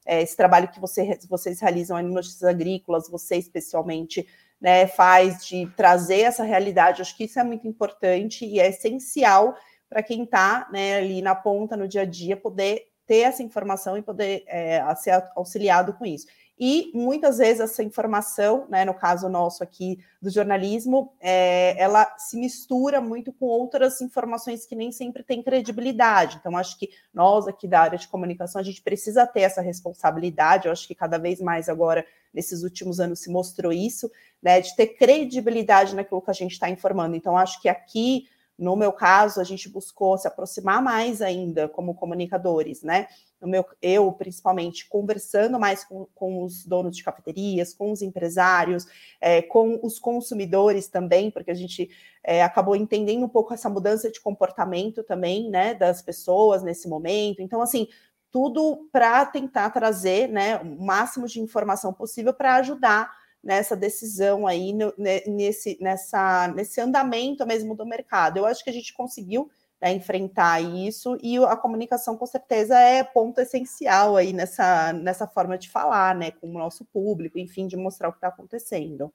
é, 0.07 0.23
esse 0.23 0.37
trabalho 0.37 0.69
que 0.69 0.81
você, 0.81 1.19
vocês 1.29 1.61
realizam 1.61 2.01
no 2.03 2.15
Notícias 2.15 2.45
Agrícolas, 2.45 3.09
você 3.09 3.37
especialmente, 3.37 4.27
né, 4.61 4.87
faz 4.87 5.45
de 5.47 5.67
trazer 5.77 6.21
essa 6.21 6.45
realidade. 6.45 7.03
Acho 7.03 7.17
que 7.17 7.25
isso 7.25 7.39
é 7.39 7.45
muito 7.45 7.67
importante 7.67 8.47
e 8.47 8.61
é 8.61 8.69
essencial 8.69 9.55
para 9.89 10.03
quem 10.03 10.25
está 10.25 10.69
né, 10.73 10.97
ali 10.97 11.23
na 11.23 11.35
ponta, 11.35 11.77
no 11.77 11.89
dia 11.89 12.03
a 12.03 12.07
dia, 12.07 12.37
poder 12.37 12.87
ter 13.07 13.21
essa 13.21 13.43
informação 13.43 13.97
e 13.97 14.03
poder 14.03 14.45
é, 14.47 14.83
ser 14.97 15.23
auxiliado 15.35 15.93
com 15.95 16.05
isso. 16.07 16.27
E 16.59 16.93
muitas 16.95 17.39
vezes 17.39 17.61
essa 17.61 17.83
informação, 17.83 18.67
né, 18.69 18.85
no 18.85 18.95
caso 18.95 19.29
nosso 19.29 19.63
aqui 19.65 19.99
do 20.23 20.31
jornalismo, 20.31 21.13
é, 21.21 21.75
ela 21.77 22.07
se 22.17 22.37
mistura 22.37 23.01
muito 23.01 23.33
com 23.33 23.47
outras 23.47 24.01
informações 24.01 24.65
que 24.65 24.77
nem 24.77 24.93
sempre 24.93 25.25
têm 25.25 25.43
credibilidade. 25.43 26.37
Então, 26.39 26.57
acho 26.57 26.79
que 26.79 26.91
nós 27.13 27.49
aqui 27.49 27.67
da 27.67 27.81
área 27.81 27.99
de 27.99 28.07
comunicação, 28.07 28.61
a 28.61 28.65
gente 28.65 28.81
precisa 28.83 29.27
ter 29.27 29.41
essa 29.41 29.61
responsabilidade. 29.61 30.67
Eu 30.67 30.73
acho 30.73 30.87
que 30.87 30.95
cada 30.95 31.19
vez 31.19 31.41
mais 31.41 31.69
agora, 31.69 32.07
nesses 32.33 32.63
últimos 32.63 33.01
anos, 33.01 33.19
se 33.19 33.31
mostrou 33.31 33.73
isso, 33.73 34.09
né, 34.41 34.61
de 34.61 34.77
ter 34.77 34.89
credibilidade 34.89 35.97
naquilo 35.97 36.23
que 36.23 36.31
a 36.31 36.35
gente 36.35 36.53
está 36.53 36.71
informando. 36.71 37.17
Então, 37.17 37.37
acho 37.37 37.61
que 37.61 37.69
aqui 37.69 38.29
no 38.59 38.77
meu 38.77 38.93
caso, 38.93 39.41
a 39.41 39.45
gente 39.45 39.69
buscou 39.69 40.17
se 40.17 40.29
aproximar 40.29 40.81
mais 40.81 41.21
ainda 41.21 41.69
como 41.69 41.95
comunicadores, 41.95 42.83
né? 42.83 43.09
No 43.41 43.49
meu, 43.49 43.67
eu, 43.83 44.11
principalmente, 44.13 44.89
conversando 44.89 45.59
mais 45.59 45.85
com, 45.85 46.07
com 46.15 46.43
os 46.43 46.65
donos 46.65 46.97
de 46.97 47.03
cafeterias, 47.03 47.75
com 47.75 47.91
os 47.91 48.01
empresários, 48.01 48.87
é, 49.21 49.43
com 49.43 49.81
os 49.83 49.99
consumidores 49.99 50.89
também, 50.89 51.31
porque 51.31 51.51
a 51.51 51.55
gente 51.55 51.91
é, 52.23 52.43
acabou 52.43 52.77
entendendo 52.77 53.25
um 53.25 53.29
pouco 53.29 53.53
essa 53.53 53.69
mudança 53.69 54.11
de 54.11 54.21
comportamento 54.21 55.03
também, 55.03 55.51
né, 55.51 55.75
das 55.75 56.01
pessoas 56.01 56.63
nesse 56.63 56.89
momento. 56.89 57.43
Então, 57.43 57.61
assim, 57.61 57.89
tudo 58.31 58.89
para 58.91 59.27
tentar 59.27 59.71
trazer 59.71 60.29
né, 60.29 60.59
o 60.59 60.85
máximo 60.85 61.27
de 61.27 61.41
informação 61.41 61.93
possível 61.93 62.33
para 62.33 62.55
ajudar 62.57 63.24
nessa 63.45 63.77
decisão 63.77 64.47
aí, 64.47 64.73
no, 64.73 64.93
nesse, 64.97 65.79
nessa, 65.81 66.49
nesse 66.49 66.81
andamento 66.81 67.47
mesmo 67.47 67.77
do 67.77 67.87
mercado. 67.87 68.39
Eu 68.39 68.47
acho 68.47 68.65
que 68.65 68.71
a 68.71 68.73
gente 68.73 68.93
conseguiu 68.95 69.51
né, 69.81 69.93
enfrentar 69.93 70.61
isso, 70.61 71.19
e 71.23 71.37
a 71.39 71.57
comunicação 71.57 72.17
com 72.17 72.27
certeza 72.27 72.79
é 72.79 73.05
ponto 73.05 73.39
essencial 73.41 74.17
aí 74.17 74.33
nessa, 74.33 74.93
nessa 74.95 75.27
forma 75.27 75.59
de 75.59 75.69
falar, 75.69 76.15
né, 76.15 76.31
com 76.31 76.49
o 76.49 76.59
nosso 76.59 76.85
público, 76.87 77.39
enfim, 77.39 77.67
de 77.67 77.77
mostrar 77.77 78.09
o 78.09 78.13
que 78.13 78.19
está 78.19 78.29
acontecendo. 78.29 79.13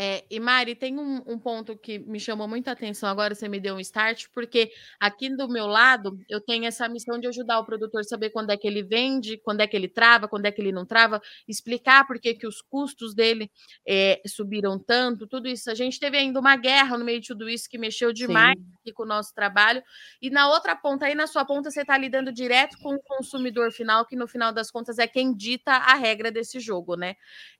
É, 0.00 0.24
e 0.30 0.38
Mari, 0.38 0.76
tem 0.76 0.96
um, 0.96 1.16
um, 1.26 1.36
ponto 1.36 1.76
que 1.76 1.98
me 1.98 2.20
chamou 2.20 2.46
muita 2.46 2.70
atenção 2.70 3.08
agora, 3.08 3.34
você 3.34 3.48
me 3.48 3.58
deu 3.58 3.74
um 3.74 3.80
start, 3.80 4.26
porque 4.32 4.70
aqui 5.00 5.28
do 5.28 5.48
meu 5.48 5.66
lado 5.66 6.16
eu 6.28 6.40
tenho 6.40 6.66
essa 6.66 6.88
missão 6.88 7.18
de 7.18 7.26
ajudar 7.26 7.58
o 7.58 7.64
produtor 7.64 8.02
a 8.02 8.04
saber 8.04 8.30
quando 8.30 8.50
é 8.50 8.56
que 8.56 8.68
ele 8.68 8.80
vende, 8.80 9.38
quando 9.38 9.60
é 9.60 9.66
que 9.66 9.76
ele 9.76 9.88
trava, 9.88 10.28
quando 10.28 10.46
é 10.46 10.52
que 10.52 10.62
ele 10.62 10.70
não 10.70 10.86
trava, 10.86 11.20
explicar 11.48 12.06
por 12.06 12.20
que, 12.20 12.32
que 12.32 12.46
os 12.46 12.62
custos 12.62 13.12
dele 13.12 13.50
é, 13.84 14.22
subiram 14.24 14.78
tanto, 14.78 15.26
tudo 15.26 15.48
isso. 15.48 15.68
A 15.68 15.74
gente 15.74 15.98
teve 15.98 16.16
ainda 16.16 16.38
uma 16.38 16.54
guerra 16.54 16.96
no 16.96 17.04
meio 17.04 17.20
de 17.20 17.26
tudo 17.26 17.48
isso 17.48 17.68
que 17.68 17.76
mexeu 17.76 18.12
demais 18.12 18.54
aqui 18.80 18.92
com 18.92 19.02
o 19.02 19.06
nosso 19.06 19.34
trabalho. 19.34 19.82
E 20.22 20.30
na 20.30 20.48
outra 20.48 20.76
ponta, 20.76 21.06
aí 21.06 21.14
na 21.16 21.26
sua 21.26 21.44
ponta, 21.44 21.72
você 21.72 21.80
está 21.80 21.98
lidando 21.98 22.32
direto 22.32 22.78
com 22.78 22.94
o 22.94 23.02
consumidor 23.02 23.72
final, 23.72 24.06
que 24.06 24.14
no 24.14 24.28
final 24.28 24.52
das 24.52 24.70
contas 24.70 24.96
é 24.96 25.08
quem 25.08 25.34
dita 25.34 25.72
a 25.72 25.94
regra 25.94 26.30
desse 26.30 26.60
jogo, 26.60 26.94
né? 26.94 27.16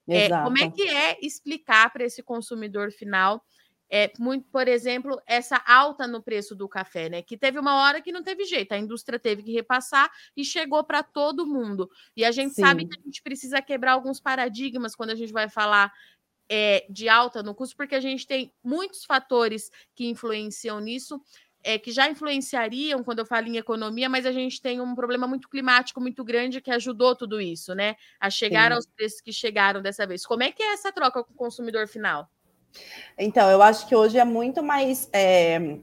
É, 0.09 0.29
como 0.29 0.59
é 0.59 0.71
que 0.71 0.89
é 0.89 1.19
explicar 1.21 1.93
para 1.93 2.05
esse 2.05 2.23
consumidor 2.23 2.91
final, 2.91 3.45
é, 3.91 4.13
muito, 4.19 4.47
por 4.51 4.69
exemplo, 4.69 5.21
essa 5.27 5.63
alta 5.67 6.07
no 6.07 6.23
preço 6.23 6.55
do 6.55 6.69
café, 6.69 7.09
né? 7.09 7.23
Que 7.23 7.37
teve 7.37 7.59
uma 7.59 7.83
hora 7.83 8.03
que 8.03 8.13
não 8.13 8.23
teve 8.23 8.45
jeito, 8.45 8.73
a 8.73 8.79
indústria 8.79 9.19
teve 9.19 9.43
que 9.43 9.53
repassar 9.53 10.11
e 10.37 10.45
chegou 10.45 10.85
para 10.85 11.03
todo 11.03 11.47
mundo. 11.47 11.91
E 12.17 12.25
a 12.25 12.31
gente 12.31 12.55
Sim. 12.55 12.63
sabe 12.63 12.87
que 12.87 12.99
a 12.99 13.03
gente 13.03 13.23
precisa 13.23 13.63
quebrar 13.63 13.93
alguns 13.93 14.21
paradigmas 14.21 14.95
quando 14.95 15.11
a 15.11 15.15
gente 15.15 15.33
vai 15.33 15.49
falar 15.49 15.93
é, 16.51 16.87
de 16.89 17.09
alta 17.09 17.43
no 17.43 17.55
custo, 17.55 17.77
porque 17.77 17.95
a 17.95 18.01
gente 18.01 18.27
tem 18.27 18.53
muitos 18.63 19.05
fatores 19.05 19.71
que 19.95 20.07
influenciam 20.07 20.81
nisso 20.81 21.21
é, 21.63 21.79
que 21.79 21.91
já 21.91 22.09
influenciariam 22.09 23.03
quando 23.03 23.21
eu 23.21 23.27
falo 23.27 23.47
em 23.47 23.57
economia, 23.57 24.09
mas 24.09 24.27
a 24.27 24.33
gente 24.33 24.61
tem 24.61 24.81
um 24.81 24.95
problema 24.95 25.27
muito 25.27 25.49
climático 25.49 26.01
muito 26.01 26.25
grande 26.25 26.61
que 26.61 26.71
ajudou 26.71 27.17
tudo 27.17 27.41
isso, 27.41 27.75
né? 27.75 27.97
A 28.21 28.31
chegar 28.31 28.71
Sim. 28.71 28.77
aos 28.77 28.87
preços 28.87 29.21
que 29.21 29.33
chegaram 29.33 29.83
dessa 29.83 30.07
vez. 30.07 30.25
Como 30.25 30.43
é 30.43 30.53
que 30.53 30.63
é 30.63 30.73
essa 30.73 30.93
troca 30.93 31.23
com 31.23 31.33
o 31.33 31.37
consumidor 31.37 31.89
final? 31.89 32.29
Então, 33.19 33.51
eu 33.51 33.63
acho 33.63 33.89
que 33.89 33.97
hoje 33.97 34.19
é 34.19 34.25
muito 34.25 34.63
mais 34.63 35.09
é, 35.13 35.79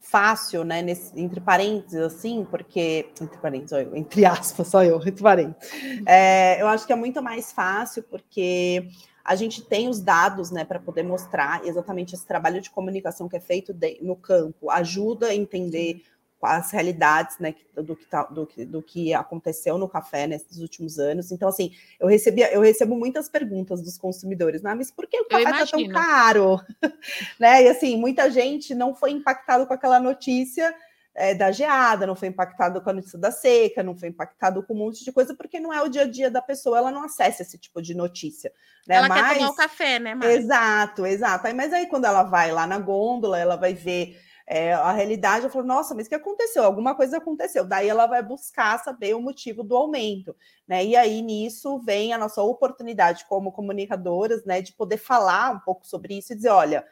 fácil, 0.00 0.64
né? 0.64 0.82
Nesse, 0.82 1.18
entre 1.18 1.40
parênteses, 1.40 2.00
assim, 2.00 2.44
porque. 2.50 3.10
Entre 3.20 3.38
parênteses, 3.38 3.72
eu, 3.72 3.96
entre 3.96 4.24
aspas, 4.26 4.68
só 4.68 4.84
eu, 4.84 5.00
entre 5.00 5.22
parênteses. 5.22 5.72
É, 6.06 6.60
eu 6.60 6.68
acho 6.68 6.86
que 6.86 6.92
é 6.92 6.96
muito 6.96 7.22
mais 7.22 7.52
fácil 7.52 8.02
porque 8.04 8.88
a 9.24 9.34
gente 9.34 9.62
tem 9.62 9.88
os 9.88 10.00
dados 10.00 10.50
né, 10.50 10.64
para 10.64 10.78
poder 10.78 11.02
mostrar 11.02 11.64
exatamente 11.66 12.14
esse 12.14 12.26
trabalho 12.26 12.60
de 12.60 12.70
comunicação 12.70 13.28
que 13.28 13.36
é 13.36 13.40
feito 13.40 13.72
de, 13.72 13.98
no 14.02 14.16
campo, 14.16 14.70
ajuda 14.70 15.28
a 15.28 15.34
entender 15.34 16.02
as 16.42 16.72
realidades 16.72 17.38
né, 17.38 17.54
do, 17.74 17.94
que 17.94 18.04
tá, 18.06 18.24
do, 18.24 18.44
que, 18.44 18.64
do 18.64 18.82
que 18.82 19.14
aconteceu 19.14 19.78
no 19.78 19.88
café 19.88 20.26
nesses 20.26 20.58
últimos 20.58 20.98
anos. 20.98 21.30
Então, 21.30 21.48
assim, 21.48 21.72
eu, 22.00 22.08
recebia, 22.08 22.52
eu 22.52 22.60
recebo 22.60 22.96
muitas 22.96 23.28
perguntas 23.28 23.80
dos 23.80 23.96
consumidores, 23.96 24.60
né? 24.60 24.74
Mas 24.74 24.90
por 24.90 25.06
que 25.06 25.20
o 25.20 25.24
café 25.24 25.44
está 25.44 25.66
tão 25.66 25.88
caro? 25.88 26.60
né? 27.38 27.62
E 27.62 27.68
assim, 27.68 27.96
muita 27.96 28.28
gente 28.28 28.74
não 28.74 28.92
foi 28.92 29.12
impactado 29.12 29.66
com 29.66 29.72
aquela 29.72 30.00
notícia 30.00 30.74
é, 31.14 31.34
da 31.34 31.50
geada, 31.52 32.06
não 32.06 32.16
foi 32.16 32.28
impactado 32.28 32.80
com 32.80 32.90
a 32.90 32.92
notícia 32.92 33.18
da 33.18 33.30
seca, 33.30 33.82
não 33.82 33.96
foi 33.96 34.08
impactado 34.08 34.62
com 34.62 34.74
um 34.74 34.78
monte 34.78 35.04
de 35.04 35.12
coisa, 35.12 35.34
porque 35.34 35.60
não 35.60 35.72
é 35.72 35.82
o 35.82 35.88
dia 35.88 36.02
a 36.02 36.10
dia 36.10 36.30
da 36.30 36.40
pessoa, 36.40 36.78
ela 36.78 36.90
não 36.90 37.04
acessa 37.04 37.42
esse 37.42 37.58
tipo 37.58 37.82
de 37.82 37.94
notícia. 37.94 38.52
Né? 38.86 38.96
Ela 38.96 39.08
mas... 39.08 39.28
quer 39.28 39.38
tomar 39.38 39.50
o 39.50 39.56
café, 39.56 39.98
né, 39.98 40.14
Mari? 40.14 40.32
Exato, 40.32 41.06
exato. 41.06 41.46
Aí, 41.46 41.54
mas 41.54 41.72
aí 41.72 41.86
quando 41.86 42.06
ela 42.06 42.22
vai 42.22 42.50
lá 42.50 42.66
na 42.66 42.78
gôndola, 42.78 43.38
ela 43.38 43.56
vai 43.56 43.74
ver 43.74 44.18
é, 44.46 44.72
a 44.72 44.92
realidade, 44.92 45.44
eu 45.44 45.50
falo, 45.50 45.66
nossa, 45.66 45.94
mas 45.94 46.06
o 46.06 46.08
que 46.08 46.14
aconteceu? 46.14 46.64
Alguma 46.64 46.94
coisa 46.94 47.18
aconteceu. 47.18 47.64
Daí 47.64 47.88
ela 47.88 48.06
vai 48.06 48.22
buscar 48.22 48.78
saber 48.82 49.14
o 49.14 49.20
motivo 49.20 49.62
do 49.62 49.76
aumento, 49.76 50.34
né? 50.66 50.84
E 50.84 50.96
aí 50.96 51.22
nisso 51.22 51.78
vem 51.80 52.12
a 52.12 52.18
nossa 52.18 52.42
oportunidade 52.42 53.24
como 53.26 53.52
comunicadoras, 53.52 54.44
né, 54.44 54.60
de 54.60 54.72
poder 54.72 54.96
falar 54.96 55.52
um 55.52 55.60
pouco 55.60 55.86
sobre 55.86 56.18
isso 56.18 56.32
e 56.32 56.36
dizer, 56.36 56.50
olha, 56.50 56.84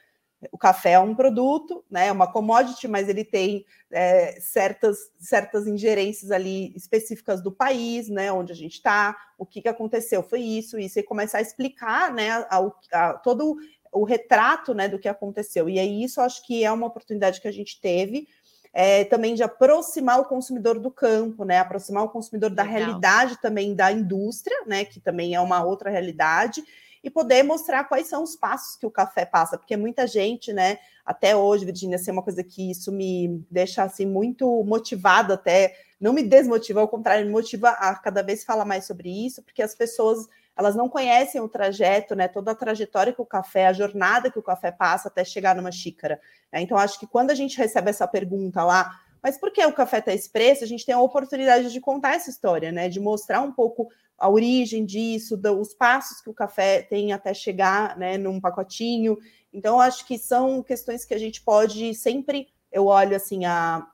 o 0.50 0.56
café 0.56 0.92
é 0.92 0.98
um 0.98 1.14
produto, 1.14 1.84
né, 1.90 2.06
é 2.06 2.12
uma 2.12 2.30
commodity, 2.30 2.88
mas 2.88 3.08
ele 3.08 3.24
tem 3.24 3.64
é, 3.90 4.40
certas, 4.40 4.96
certas 5.18 5.66
ingerências 5.66 6.30
ali 6.30 6.72
específicas 6.74 7.42
do 7.42 7.52
país, 7.52 8.08
né, 8.08 8.32
onde 8.32 8.52
a 8.52 8.56
gente 8.56 8.74
está, 8.74 9.16
o 9.36 9.44
que, 9.44 9.60
que 9.60 9.68
aconteceu 9.68 10.22
foi 10.22 10.40
isso, 10.40 10.78
isso, 10.78 10.98
e 10.98 11.02
começar 11.02 11.38
a 11.38 11.42
explicar, 11.42 12.12
né, 12.12 12.30
a, 12.48 12.70
a, 12.92 13.14
todo 13.14 13.56
o 13.92 14.04
retrato, 14.04 14.72
né, 14.72 14.88
do 14.88 14.98
que 14.98 15.08
aconteceu. 15.08 15.68
E 15.68 15.78
aí 15.78 16.02
isso 16.02 16.20
acho 16.20 16.46
que 16.46 16.64
é 16.64 16.72
uma 16.72 16.86
oportunidade 16.86 17.40
que 17.40 17.48
a 17.48 17.52
gente 17.52 17.80
teve, 17.80 18.26
é, 18.72 19.04
também 19.04 19.34
de 19.34 19.42
aproximar 19.42 20.20
o 20.20 20.24
consumidor 20.24 20.78
do 20.78 20.90
campo, 20.90 21.44
né, 21.44 21.58
aproximar 21.58 22.04
o 22.04 22.08
consumidor 22.08 22.50
da 22.50 22.62
Legal. 22.62 22.78
realidade 22.78 23.40
também 23.42 23.74
da 23.74 23.92
indústria, 23.92 24.56
né, 24.66 24.84
que 24.84 25.00
também 25.00 25.34
é 25.34 25.40
uma 25.40 25.62
outra 25.62 25.90
realidade, 25.90 26.62
e 27.02 27.10
poder 27.10 27.42
mostrar 27.42 27.84
quais 27.84 28.06
são 28.06 28.22
os 28.22 28.36
passos 28.36 28.76
que 28.76 28.86
o 28.86 28.90
café 28.90 29.24
passa, 29.24 29.56
porque 29.56 29.76
muita 29.76 30.06
gente, 30.06 30.52
né, 30.52 30.78
até 31.04 31.34
hoje, 31.34 31.64
Virginia, 31.64 31.96
assim, 31.96 32.10
é 32.10 32.12
uma 32.12 32.22
coisa 32.22 32.44
que 32.44 32.70
isso 32.70 32.92
me 32.92 33.44
deixa 33.50 33.82
assim 33.82 34.06
muito 34.06 34.62
motivada 34.64 35.34
até, 35.34 35.74
não 35.98 36.12
me 36.12 36.22
desmotiva, 36.22 36.80
ao 36.80 36.88
contrário, 36.88 37.26
me 37.26 37.32
motiva 37.32 37.70
a 37.70 37.94
cada 37.94 38.22
vez 38.22 38.44
falar 38.44 38.64
mais 38.64 38.86
sobre 38.86 39.08
isso, 39.08 39.42
porque 39.42 39.62
as 39.62 39.74
pessoas 39.74 40.28
elas 40.56 40.76
não 40.76 40.90
conhecem 40.90 41.40
o 41.40 41.48
trajeto, 41.48 42.14
né, 42.14 42.28
toda 42.28 42.50
a 42.50 42.54
trajetória 42.54 43.14
que 43.14 43.22
o 43.22 43.26
café, 43.26 43.66
a 43.66 43.72
jornada 43.72 44.30
que 44.30 44.38
o 44.38 44.42
café 44.42 44.70
passa 44.70 45.08
até 45.08 45.24
chegar 45.24 45.56
numa 45.56 45.72
xícara. 45.72 46.20
Né? 46.52 46.60
Então, 46.60 46.76
acho 46.76 47.00
que 47.00 47.06
quando 47.06 47.30
a 47.30 47.34
gente 47.34 47.56
recebe 47.56 47.88
essa 47.88 48.06
pergunta 48.06 48.62
lá, 48.62 49.00
mas 49.22 49.38
por 49.38 49.50
que 49.52 49.64
o 49.64 49.72
café 49.72 49.98
está 49.98 50.12
preço? 50.32 50.64
A 50.64 50.66
gente 50.66 50.84
tem 50.84 50.94
a 50.94 51.00
oportunidade 51.00 51.72
de 51.72 51.80
contar 51.80 52.14
essa 52.14 52.30
história, 52.30 52.72
né? 52.72 52.88
De 52.88 52.98
mostrar 52.98 53.40
um 53.42 53.52
pouco 53.52 53.90
a 54.20 54.28
origem 54.28 54.84
disso, 54.84 55.40
os 55.58 55.72
passos 55.72 56.20
que 56.20 56.28
o 56.28 56.34
café 56.34 56.82
tem 56.82 57.10
até 57.10 57.32
chegar 57.32 57.96
né, 57.96 58.18
num 58.18 58.38
pacotinho. 58.38 59.16
Então, 59.50 59.80
acho 59.80 60.06
que 60.06 60.18
são 60.18 60.62
questões 60.62 61.06
que 61.06 61.14
a 61.14 61.18
gente 61.18 61.40
pode 61.40 61.94
sempre, 61.94 62.48
eu 62.70 62.84
olho 62.84 63.16
assim, 63.16 63.46
a, 63.46 63.84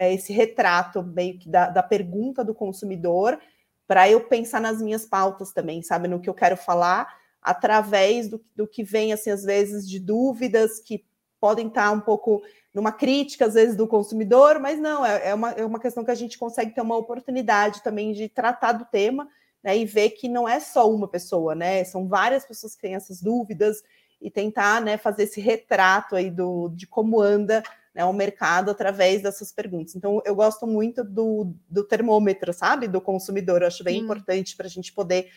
a 0.00 0.08
esse 0.08 0.32
retrato 0.32 1.02
meio 1.02 1.38
que 1.38 1.50
da, 1.50 1.68
da 1.68 1.82
pergunta 1.82 2.42
do 2.42 2.54
consumidor, 2.54 3.38
para 3.86 4.08
eu 4.08 4.22
pensar 4.22 4.62
nas 4.62 4.80
minhas 4.80 5.04
pautas 5.04 5.52
também, 5.52 5.82
sabe, 5.82 6.08
no 6.08 6.20
que 6.20 6.28
eu 6.28 6.34
quero 6.34 6.56
falar, 6.56 7.14
através 7.42 8.28
do, 8.28 8.42
do 8.56 8.66
que 8.66 8.82
vem, 8.82 9.12
assim, 9.12 9.28
às 9.28 9.44
vezes, 9.44 9.86
de 9.86 10.00
dúvidas 10.00 10.80
que 10.80 11.04
podem 11.38 11.68
estar 11.68 11.90
um 11.92 12.00
pouco 12.00 12.42
numa 12.72 12.90
crítica, 12.90 13.44
às 13.44 13.54
vezes, 13.54 13.76
do 13.76 13.86
consumidor, 13.86 14.58
mas 14.58 14.80
não, 14.80 15.04
é, 15.04 15.28
é, 15.28 15.34
uma, 15.34 15.50
é 15.50 15.64
uma 15.64 15.78
questão 15.78 16.02
que 16.02 16.10
a 16.10 16.16
gente 16.16 16.38
consegue 16.38 16.74
ter 16.74 16.80
uma 16.80 16.96
oportunidade 16.96 17.82
também 17.82 18.14
de 18.14 18.26
tratar 18.26 18.72
do 18.72 18.86
tema 18.86 19.28
né, 19.66 19.76
e 19.76 19.84
ver 19.84 20.10
que 20.10 20.28
não 20.28 20.48
é 20.48 20.60
só 20.60 20.88
uma 20.88 21.08
pessoa, 21.08 21.52
né? 21.52 21.82
São 21.82 22.06
várias 22.06 22.46
pessoas 22.46 22.76
que 22.76 22.82
têm 22.82 22.94
essas 22.94 23.20
dúvidas 23.20 23.82
e 24.22 24.30
tentar 24.30 24.80
né, 24.80 24.96
fazer 24.96 25.24
esse 25.24 25.40
retrato 25.40 26.14
aí 26.14 26.30
do, 26.30 26.68
de 26.68 26.86
como 26.86 27.20
anda 27.20 27.64
né, 27.92 28.04
o 28.04 28.12
mercado 28.12 28.70
através 28.70 29.22
dessas 29.22 29.50
perguntas. 29.50 29.96
Então, 29.96 30.22
eu 30.24 30.36
gosto 30.36 30.68
muito 30.68 31.02
do, 31.02 31.52
do 31.68 31.82
termômetro, 31.82 32.52
sabe? 32.52 32.86
Do 32.86 33.00
consumidor. 33.00 33.62
Eu 33.62 33.66
acho 33.66 33.82
bem 33.82 33.98
Sim. 33.98 34.04
importante 34.04 34.56
para 34.56 34.66
a 34.66 34.70
gente 34.70 34.92
poder 34.92 35.32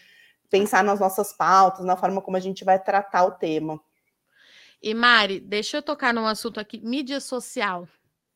pensar 0.48 0.84
nas 0.84 1.00
nossas 1.00 1.34
pautas, 1.34 1.84
na 1.84 1.98
forma 1.98 2.22
como 2.22 2.38
a 2.38 2.40
gente 2.40 2.64
vai 2.64 2.78
tratar 2.78 3.24
o 3.24 3.32
tema. 3.32 3.82
E 4.80 4.94
Mari, 4.94 5.40
deixa 5.40 5.78
eu 5.78 5.82
tocar 5.82 6.14
num 6.14 6.28
assunto 6.28 6.60
aqui, 6.60 6.80
mídia 6.80 7.20
social 7.20 7.88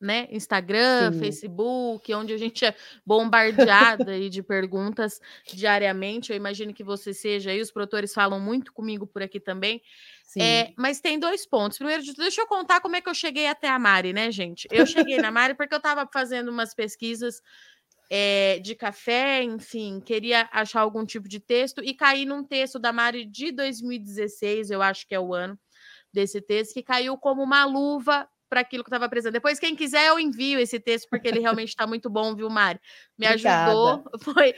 né? 0.04 0.28
Instagram, 0.30 1.12
Sim. 1.12 1.18
Facebook, 1.18 2.14
onde 2.14 2.34
a 2.34 2.36
gente 2.36 2.64
é 2.64 2.74
bombardeada 3.04 4.12
aí 4.12 4.28
de 4.28 4.42
perguntas 4.42 5.20
diariamente. 5.52 6.30
Eu 6.30 6.36
imagino 6.36 6.74
que 6.74 6.84
você 6.84 7.14
seja 7.14 7.50
aí, 7.50 7.60
os 7.60 7.70
produtores 7.70 8.12
falam 8.12 8.38
muito 8.38 8.72
comigo 8.72 9.06
por 9.06 9.22
aqui 9.22 9.40
também. 9.40 9.80
É, 10.36 10.72
mas 10.76 11.00
tem 11.00 11.18
dois 11.18 11.46
pontos. 11.46 11.78
Primeiro 11.78 12.02
de 12.02 12.10
tudo, 12.12 12.22
deixa 12.22 12.40
eu 12.40 12.46
contar 12.46 12.80
como 12.80 12.96
é 12.96 13.00
que 13.00 13.08
eu 13.08 13.14
cheguei 13.14 13.46
até 13.46 13.68
a 13.68 13.78
Mari, 13.78 14.12
né, 14.12 14.30
gente? 14.30 14.68
Eu 14.70 14.84
cheguei 14.84 15.16
na 15.18 15.30
Mari 15.30 15.54
porque 15.54 15.74
eu 15.74 15.78
estava 15.78 16.08
fazendo 16.12 16.50
umas 16.50 16.74
pesquisas 16.74 17.40
é, 18.10 18.58
de 18.58 18.74
café, 18.74 19.42
enfim, 19.42 20.00
queria 20.00 20.48
achar 20.52 20.80
algum 20.80 21.06
tipo 21.06 21.28
de 21.28 21.40
texto 21.40 21.82
e 21.82 21.94
caí 21.94 22.26
num 22.26 22.44
texto 22.44 22.78
da 22.78 22.92
Mari 22.92 23.24
de 23.24 23.52
2016, 23.52 24.70
eu 24.70 24.82
acho 24.82 25.06
que 25.06 25.14
é 25.14 25.20
o 25.20 25.32
ano 25.32 25.58
desse 26.12 26.40
texto, 26.40 26.74
que 26.74 26.82
caiu 26.82 27.16
como 27.16 27.42
uma 27.42 27.64
luva 27.64 28.28
para 28.48 28.60
aquilo 28.60 28.84
que 28.84 28.88
estava 28.88 29.06
apresentando. 29.06 29.34
Depois, 29.34 29.58
quem 29.58 29.74
quiser, 29.74 30.08
eu 30.08 30.18
envio 30.18 30.58
esse 30.58 30.78
texto, 30.78 31.08
porque 31.10 31.28
ele 31.28 31.40
realmente 31.40 31.70
está 31.70 31.86
muito 31.86 32.08
bom, 32.10 32.34
viu, 32.34 32.48
Mari? 32.48 32.80
Me 33.18 33.26
Obrigada. 33.26 33.70
ajudou. 33.70 34.04
Foi, 34.22 34.54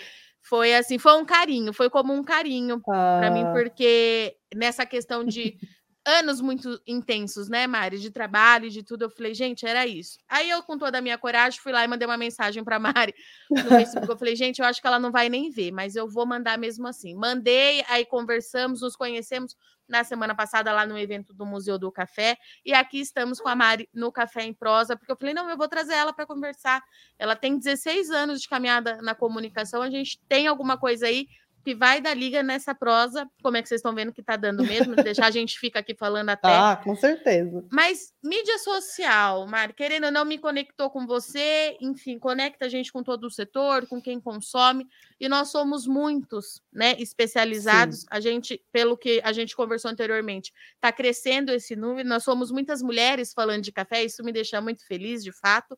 foi 0.49 0.75
assim, 0.75 0.97
foi 0.97 1.17
um 1.19 1.25
carinho, 1.25 1.73
foi 1.73 1.91
como 1.91 2.13
um 2.13 2.23
carinho 2.23 2.81
ah. 2.89 3.19
para 3.19 3.31
mim, 3.33 3.45
porque 3.53 4.37
nessa 4.55 4.87
questão 4.87 5.25
de 5.25 5.57
anos 6.07 6.41
muito 6.41 6.81
intensos, 6.87 7.49
né, 7.49 7.67
Mari, 7.67 7.99
de 7.99 8.11
trabalho, 8.11 8.71
de 8.71 8.83
tudo. 8.83 9.03
Eu 9.03 9.11
falei, 9.11 9.35
gente, 9.35 9.67
era 9.67 9.85
isso. 9.87 10.17
Aí 10.29 10.49
eu, 10.49 10.63
com 10.63 10.79
toda 10.79 10.99
a 10.99 11.01
minha 11.01 11.19
coragem, 11.19 11.61
fui 11.61 11.73
lá 11.73 11.85
e 11.85 11.89
mandei 11.89 12.07
uma 12.07 12.17
mensagem 12.17 12.63
para 12.63 12.79
Mari 12.79 13.13
no 13.51 13.65
Facebook. 13.65 14.09
Eu 14.09 14.17
falei, 14.17 14.37
gente, 14.37 14.61
eu 14.61 14.67
acho 14.67 14.81
que 14.81 14.87
ela 14.87 15.01
não 15.01 15.11
vai 15.11 15.29
nem 15.29 15.51
ver, 15.51 15.73
mas 15.73 15.97
eu 15.97 16.09
vou 16.09 16.25
mandar 16.25 16.57
mesmo 16.57 16.87
assim. 16.87 17.15
Mandei, 17.15 17.85
aí 17.89 18.07
conversamos, 18.07 18.81
nos 18.81 18.95
conhecemos 18.95 19.57
na 19.89 20.05
semana 20.05 20.35
passada 20.35 20.73
lá 20.73 20.87
no 20.87 20.99
evento 20.99 21.33
do 21.33 21.45
Museu 21.45 21.79
do 21.79 21.91
Café. 21.91 22.37
E 22.65 22.73
aqui 22.73 23.01
estamos 23.01 23.41
com 23.41 23.49
a 23.49 23.57
Mari 23.57 23.89
no 23.93 24.13
Café 24.13 24.43
em 24.45 24.55
Prosa, 24.55 24.97
porque 24.97 25.11
eu 25.11 25.17
falei, 25.17 25.35
não, 25.35 25.49
eu 25.51 25.57
vou 25.57 25.69
trazer 25.69 25.95
ela 25.95 26.13
para 26.13 26.27
conversar. 26.27 26.83
Ela 27.19 27.35
tem 27.35 27.59
16 27.59 28.11
anos 28.11 28.41
de 28.41 28.49
caminhada 28.49 29.01
na 29.03 29.15
comunicação, 29.15 29.83
a 29.83 29.91
gente 29.91 30.21
tem 30.29 30.47
alguma 30.47 30.79
coisa 30.79 31.07
aí 31.07 31.27
que 31.67 31.75
vai 31.75 32.01
dar 32.01 32.15
liga 32.15 32.45
nessa 32.45 32.73
prosa, 32.73 33.29
como 33.43 33.57
é 33.57 33.63
que 33.63 33.69
vocês 33.69 33.81
estão 33.81 33.93
vendo 33.93 34.13
que 34.13 34.21
está 34.21 34.37
dando 34.37 34.63
mesmo, 34.63 34.95
deixar 34.95 35.27
a 35.27 35.33
gente 35.33 35.59
fica 35.59 35.81
aqui 35.81 35.97
falando 35.97 36.29
até. 36.31 36.47
Ah, 36.47 36.77
com 36.77 36.95
certeza. 36.95 37.65
Mas 37.73 38.13
mídia 38.23 38.57
social, 38.59 39.45
Mari, 39.49 39.73
querendo 39.73 40.05
ou 40.05 40.13
não, 40.13 40.25
me 40.25 40.39
conectou 40.39 40.89
com 40.89 41.05
você, 41.09 41.77
enfim, 41.81 42.21
conecta 42.21 42.67
a 42.67 42.69
gente 42.69 42.93
com 42.93 43.03
todo 43.03 43.25
o 43.25 43.31
setor, 43.31 43.85
com 43.89 44.01
quem 44.01 44.21
consome, 44.21 44.87
e 45.19 45.29
nós 45.29 45.49
somos 45.49 45.89
muitos, 45.89 46.63
né, 46.73 46.95
especializados. 47.01 48.03
Sim. 48.03 48.07
A 48.13 48.21
gente, 48.21 48.65
pelo 48.71 48.97
que 48.97 49.21
a 49.25 49.33
gente 49.33 49.57
conversou 49.57 49.91
anteriormente, 49.91 50.53
está 50.77 50.93
crescendo 50.93 51.51
esse 51.51 51.75
número, 51.75 52.09
nós 52.09 52.23
somos 52.23 52.53
muitas 52.53 52.81
mulheres 52.81 53.33
falando 53.33 53.65
de 53.65 53.73
café, 53.73 54.05
isso 54.05 54.23
me 54.23 54.31
deixa 54.31 54.61
muito 54.61 54.87
feliz, 54.87 55.25
de 55.25 55.33
fato. 55.33 55.77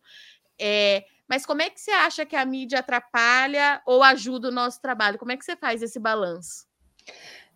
É, 0.61 1.05
mas 1.29 1.44
como 1.44 1.62
é 1.62 1.71
que 1.71 1.81
você 1.81 1.90
acha 1.90 2.25
que 2.25 2.35
a 2.35 2.44
mídia 2.44 2.79
atrapalha 2.79 3.83
ou 3.87 4.03
ajuda 4.03 4.49
o 4.49 4.53
nosso 4.53 4.81
trabalho? 4.81 5.18
Como 5.18 5.33
é 5.33 5.37
que 5.37 5.44
você 5.44 5.57
faz 5.57 5.83
esse 5.83 5.99
balanço? 5.99 6.66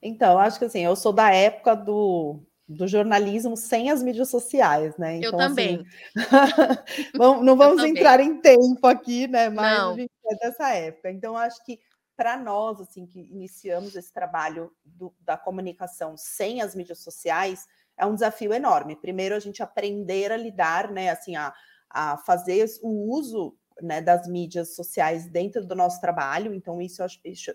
Então, 0.03 0.39
acho 0.39 0.59
que 0.59 0.65
assim, 0.65 0.85
eu 0.85 0.95
sou 0.95 1.13
da 1.13 1.33
época 1.33 1.75
do, 1.75 2.41
do 2.69 2.87
jornalismo 2.87 3.57
sem 3.57 3.91
as 3.91 4.03
mídias 4.03 4.29
sociais, 4.29 4.97
né? 4.99 5.17
Então, 5.17 5.31
eu 5.41 5.49
também. 5.49 5.87
Assim, 6.17 7.45
não 7.45 7.57
vamos 7.57 7.83
entrar 7.85 8.21
em 8.21 8.41
tempo 8.41 8.87
aqui, 8.87 9.27
né? 9.27 9.49
Mas 9.49 9.79
não. 9.79 9.93
a 9.93 9.97
gente 9.97 10.13
é 10.27 10.37
dessa 10.37 10.75
época. 10.75 11.11
Então, 11.11 11.37
acho 11.37 11.65
que 11.65 11.81
para 12.17 12.37
nós, 12.37 12.81
assim, 12.81 13.07
que 13.07 13.21
iniciamos 13.21 13.97
esse 13.97 14.13
trabalho 14.13 14.71
do, 14.85 15.15
da 15.21 15.37
comunicação 15.37 16.15
sem 16.17 16.61
as 16.61 16.75
mídias 16.75 16.99
sociais, 16.99 17.67
é 17.97 18.05
um 18.05 18.15
desafio 18.15 18.53
enorme. 18.53 18.97
Primeiro, 18.97 19.35
a 19.35 19.41
gente 19.41 19.63
aprender 19.63 20.31
a 20.31 20.37
lidar, 20.37 20.91
né? 20.91 21.11
Assim, 21.11 21.37
a, 21.37 21.53
a 21.93 22.17
fazer 22.17 22.65
o 22.83 23.15
uso 23.15 23.57
né, 23.81 24.01
das 24.01 24.27
mídias 24.27 24.75
sociais 24.75 25.27
dentro 25.27 25.65
do 25.65 25.75
nosso 25.75 26.01
trabalho. 26.01 26.55
Então, 26.55 26.81
isso, 26.81 27.03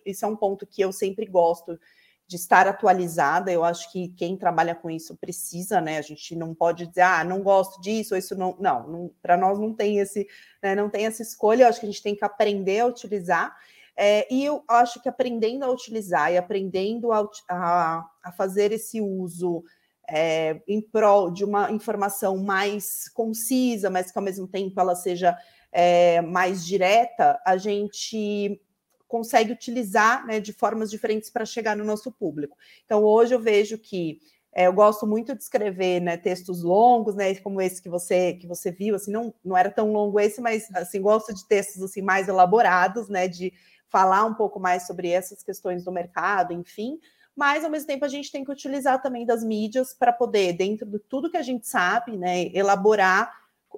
isso 0.05 0.25
é 0.25 0.27
um 0.27 0.35
ponto 0.35 0.65
que 0.65 0.81
eu 0.81 0.91
sempre 0.91 1.25
gosto 1.25 1.79
de 2.27 2.35
estar 2.35 2.67
atualizada. 2.67 3.51
Eu 3.51 3.63
acho 3.63 3.91
que 3.91 4.09
quem 4.09 4.35
trabalha 4.35 4.75
com 4.75 4.89
isso 4.89 5.15
precisa, 5.15 5.79
né? 5.79 5.97
A 5.97 6.01
gente 6.01 6.35
não 6.35 6.53
pode 6.53 6.87
dizer, 6.87 7.01
ah, 7.01 7.23
não 7.23 7.41
gosto 7.41 7.79
disso, 7.79 8.13
ou 8.13 8.17
isso 8.17 8.35
não. 8.35 8.55
Não, 8.59 8.87
não 8.87 9.11
para 9.21 9.37
nós 9.37 9.57
não 9.57 9.73
tem 9.73 9.99
esse, 9.99 10.27
né, 10.61 10.75
não 10.75 10.89
tem 10.89 11.05
essa 11.05 11.21
escolha. 11.21 11.63
Eu 11.63 11.69
acho 11.69 11.79
que 11.79 11.85
a 11.85 11.89
gente 11.89 12.03
tem 12.03 12.15
que 12.15 12.25
aprender 12.25 12.81
a 12.81 12.87
utilizar. 12.87 13.55
É, 13.95 14.31
e 14.31 14.45
eu 14.45 14.63
acho 14.67 15.01
que 15.01 15.09
aprendendo 15.09 15.63
a 15.63 15.71
utilizar 15.71 16.31
e 16.31 16.37
aprendendo 16.37 17.11
a, 17.11 17.27
a, 17.49 18.05
a 18.23 18.31
fazer 18.31 18.71
esse 18.71 19.01
uso 19.01 19.63
é, 20.09 20.61
em 20.67 20.81
prol 20.81 21.31
de 21.31 21.43
uma 21.43 21.71
informação 21.71 22.37
mais 22.37 23.09
concisa, 23.09 23.89
mas 23.89 24.11
que 24.11 24.17
ao 24.17 24.23
mesmo 24.23 24.47
tempo 24.47 24.79
ela 24.79 24.95
seja 24.95 25.37
é, 25.71 26.21
mais 26.21 26.65
direta, 26.65 27.39
a 27.45 27.57
gente 27.57 28.59
consegue 29.07 29.51
utilizar 29.51 30.25
né, 30.25 30.39
de 30.39 30.51
formas 30.51 30.91
diferentes 30.91 31.29
para 31.29 31.45
chegar 31.45 31.75
no 31.75 31.85
nosso 31.85 32.11
público. 32.11 32.57
Então, 32.85 33.03
hoje 33.03 33.33
eu 33.33 33.39
vejo 33.39 33.77
que 33.77 34.19
é, 34.53 34.65
eu 34.67 34.73
gosto 34.73 35.05
muito 35.05 35.35
de 35.35 35.43
escrever 35.43 36.01
né, 36.01 36.17
textos 36.17 36.63
longos, 36.63 37.15
né, 37.15 37.35
como 37.35 37.61
esse 37.61 37.81
que 37.81 37.89
você 37.89 38.33
que 38.33 38.47
você 38.47 38.71
viu, 38.71 38.95
assim, 38.95 39.11
não, 39.11 39.33
não 39.43 39.55
era 39.55 39.69
tão 39.69 39.91
longo 39.91 40.19
esse, 40.19 40.41
mas 40.41 40.67
assim, 40.73 41.01
gosto 41.01 41.33
de 41.33 41.47
textos 41.47 41.81
assim 41.83 42.01
mais 42.01 42.27
elaborados, 42.27 43.07
né, 43.07 43.27
de 43.27 43.53
falar 43.87 44.25
um 44.25 44.33
pouco 44.33 44.59
mais 44.59 44.87
sobre 44.87 45.09
essas 45.09 45.43
questões 45.43 45.83
do 45.83 45.91
mercado, 45.91 46.53
enfim. 46.53 46.99
Mas 47.37 47.63
ao 47.63 47.69
mesmo 47.69 47.85
tempo 47.85 48.03
a 48.03 48.07
gente 48.07 48.31
tem 48.31 48.43
que 48.43 48.51
utilizar 48.51 48.99
também 48.99 49.23
das 49.23 49.43
mídias 49.43 49.93
para 49.93 50.11
poder, 50.11 50.53
dentro 50.53 50.87
de 50.87 50.97
tudo 50.97 51.29
que 51.29 51.37
a 51.37 51.43
gente 51.43 51.67
sabe, 51.67 52.17
né, 52.17 52.47
elaborar 52.47 53.31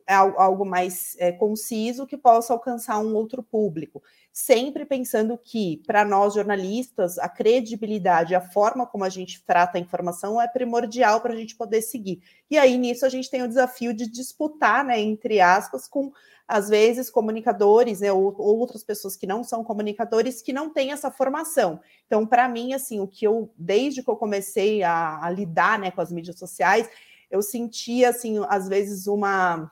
algo 0.07 0.65
mais 0.65 1.17
é, 1.19 1.31
conciso 1.31 2.07
que 2.07 2.15
possa 2.15 2.53
alcançar 2.53 2.99
um 2.99 3.13
outro 3.15 3.43
público. 3.43 4.01
Sempre 4.31 4.85
pensando 4.85 5.37
que, 5.37 5.83
para 5.85 6.05
nós 6.05 6.35
jornalistas, 6.35 7.17
a 7.17 7.27
credibilidade, 7.27 8.33
a 8.33 8.39
forma 8.39 8.87
como 8.87 9.03
a 9.03 9.09
gente 9.09 9.43
trata 9.45 9.77
a 9.77 9.81
informação 9.81 10.41
é 10.41 10.47
primordial 10.47 11.19
para 11.19 11.33
a 11.33 11.35
gente 11.35 11.55
poder 11.55 11.81
seguir. 11.81 12.21
E 12.49 12.57
aí, 12.57 12.77
nisso, 12.77 13.05
a 13.05 13.09
gente 13.09 13.29
tem 13.29 13.43
o 13.43 13.47
desafio 13.47 13.93
de 13.93 14.09
disputar, 14.09 14.85
né, 14.85 14.99
entre 15.01 15.41
aspas, 15.41 15.87
com, 15.87 16.13
às 16.49 16.67
vezes, 16.67 17.11
comunicadores, 17.11 17.99
né, 17.99 18.11
ou, 18.11 18.33
ou 18.35 18.57
outras 18.57 18.83
pessoas 18.83 19.15
que 19.15 19.27
não 19.27 19.43
são 19.43 19.63
comunicadores, 19.63 20.41
que 20.41 20.51
não 20.51 20.67
têm 20.71 20.91
essa 20.91 21.11
formação. 21.11 21.79
Então, 22.07 22.25
para 22.25 22.49
mim, 22.49 22.73
assim, 22.73 22.99
o 22.99 23.07
que 23.07 23.23
eu, 23.23 23.53
desde 23.55 24.01
que 24.01 24.09
eu 24.09 24.15
comecei 24.15 24.81
a, 24.81 25.23
a 25.23 25.29
lidar 25.29 25.77
né, 25.77 25.91
com 25.91 26.01
as 26.01 26.11
mídias 26.11 26.39
sociais, 26.39 26.89
eu 27.29 27.43
sentia, 27.43 28.09
assim, 28.09 28.43
às 28.49 28.67
vezes, 28.67 29.05
uma 29.05 29.71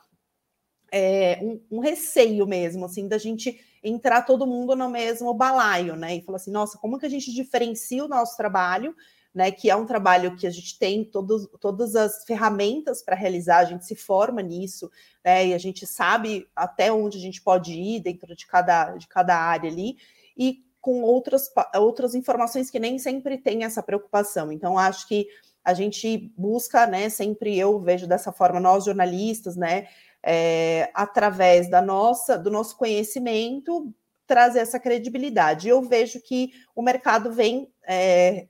é, 0.91 1.39
um, 1.41 1.59
um, 1.71 1.79
receio 1.79 2.45
mesmo, 2.45 2.85
assim, 2.85 3.07
da 3.07 3.17
gente 3.17 3.59
entrar 3.83 4.21
todo 4.21 4.45
mundo 4.45 4.75
no 4.75 4.87
mesmo 4.87 5.33
balaio, 5.33 5.95
né? 5.95 6.17
E 6.17 6.21
falar 6.21 6.35
assim, 6.35 6.51
nossa, 6.51 6.77
como 6.77 6.99
que 6.99 7.07
a 7.07 7.09
gente 7.09 7.33
diferencia 7.33 8.05
o 8.05 8.07
nosso 8.07 8.37
trabalho, 8.37 8.95
né? 9.37 9.51
Que 9.51 9.69
é 9.69 9.75
um 9.75 9.85
trabalho 9.85 10.35
que 10.35 10.45
a 10.45 10.49
gente 10.49 10.77
tem 10.77 11.05
todos, 11.05 11.47
todas 11.59 11.95
as 11.95 12.25
ferramentas 12.25 13.01
para 13.01 13.15
realizar, 13.15 13.59
a 13.59 13.65
gente 13.65 13.85
se 13.85 13.95
forma 13.95 14.41
nisso, 14.41 14.89
né? 15.23 15.47
E 15.47 15.53
a 15.53 15.57
gente 15.57 15.85
sabe 15.87 16.47
até 16.55 16.91
onde 16.91 17.17
a 17.17 17.21
gente 17.21 17.41
pode 17.41 17.73
ir 17.73 18.01
dentro 18.01 18.35
de 18.35 18.45
cada, 18.45 18.95
de 18.95 19.07
cada 19.07 19.37
área 19.37 19.69
ali, 19.69 19.97
e 20.35 20.65
com 20.81 21.01
outras, 21.01 21.49
outras 21.75 22.15
informações 22.15 22.69
que 22.69 22.79
nem 22.79 22.99
sempre 22.99 23.37
tem 23.37 23.63
essa 23.63 23.83
preocupação. 23.83 24.51
Então, 24.51 24.77
acho 24.77 25.07
que 25.07 25.27
a 25.63 25.73
gente 25.73 26.33
busca, 26.37 26.87
né? 26.87 27.09
Sempre 27.09 27.57
eu 27.57 27.79
vejo 27.79 28.07
dessa 28.07 28.31
forma, 28.31 28.59
nós 28.59 28.85
jornalistas, 28.85 29.55
né? 29.55 29.87
é, 30.23 30.89
através 30.93 31.69
da 31.69 31.81
nossa, 31.81 32.37
do 32.37 32.51
nosso 32.51 32.77
conhecimento, 32.77 33.93
trazer 34.25 34.59
essa 34.59 34.77
credibilidade. 34.77 35.69
Eu 35.69 35.81
vejo 35.81 36.21
que 36.21 36.51
o 36.75 36.81
mercado 36.81 37.31
vem 37.31 37.71
é, 37.87 38.47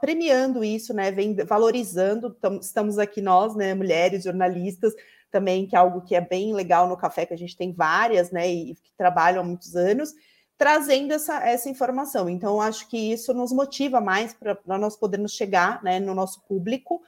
premiando 0.00 0.64
isso, 0.64 0.92
né? 0.92 1.10
Vem 1.10 1.34
valorizando. 1.34 2.36
Estamos 2.60 2.98
aqui 2.98 3.20
nós, 3.20 3.54
né, 3.54 3.74
mulheres 3.74 4.24
jornalistas, 4.24 4.94
também 5.30 5.66
que 5.66 5.76
é 5.76 5.78
algo 5.78 6.02
que 6.02 6.14
é 6.14 6.20
bem 6.20 6.52
legal 6.54 6.88
no 6.88 6.96
café, 6.96 7.24
que 7.24 7.34
a 7.34 7.38
gente 7.38 7.56
tem 7.56 7.72
várias, 7.72 8.30
né, 8.30 8.48
e 8.48 8.74
que 8.74 8.92
trabalham 8.96 9.42
há 9.42 9.44
muitos 9.44 9.76
anos, 9.76 10.12
trazendo 10.58 11.12
essa, 11.12 11.42
essa 11.46 11.70
informação. 11.70 12.28
Então, 12.28 12.60
acho 12.60 12.88
que 12.88 13.12
isso 13.12 13.32
nos 13.32 13.52
motiva 13.52 14.00
mais 14.00 14.34
para 14.34 14.58
nós 14.78 14.96
podermos 14.96 15.32
chegar 15.32 15.82
né, 15.82 15.98
no 15.98 16.14
nosso 16.14 16.42
público 16.42 17.00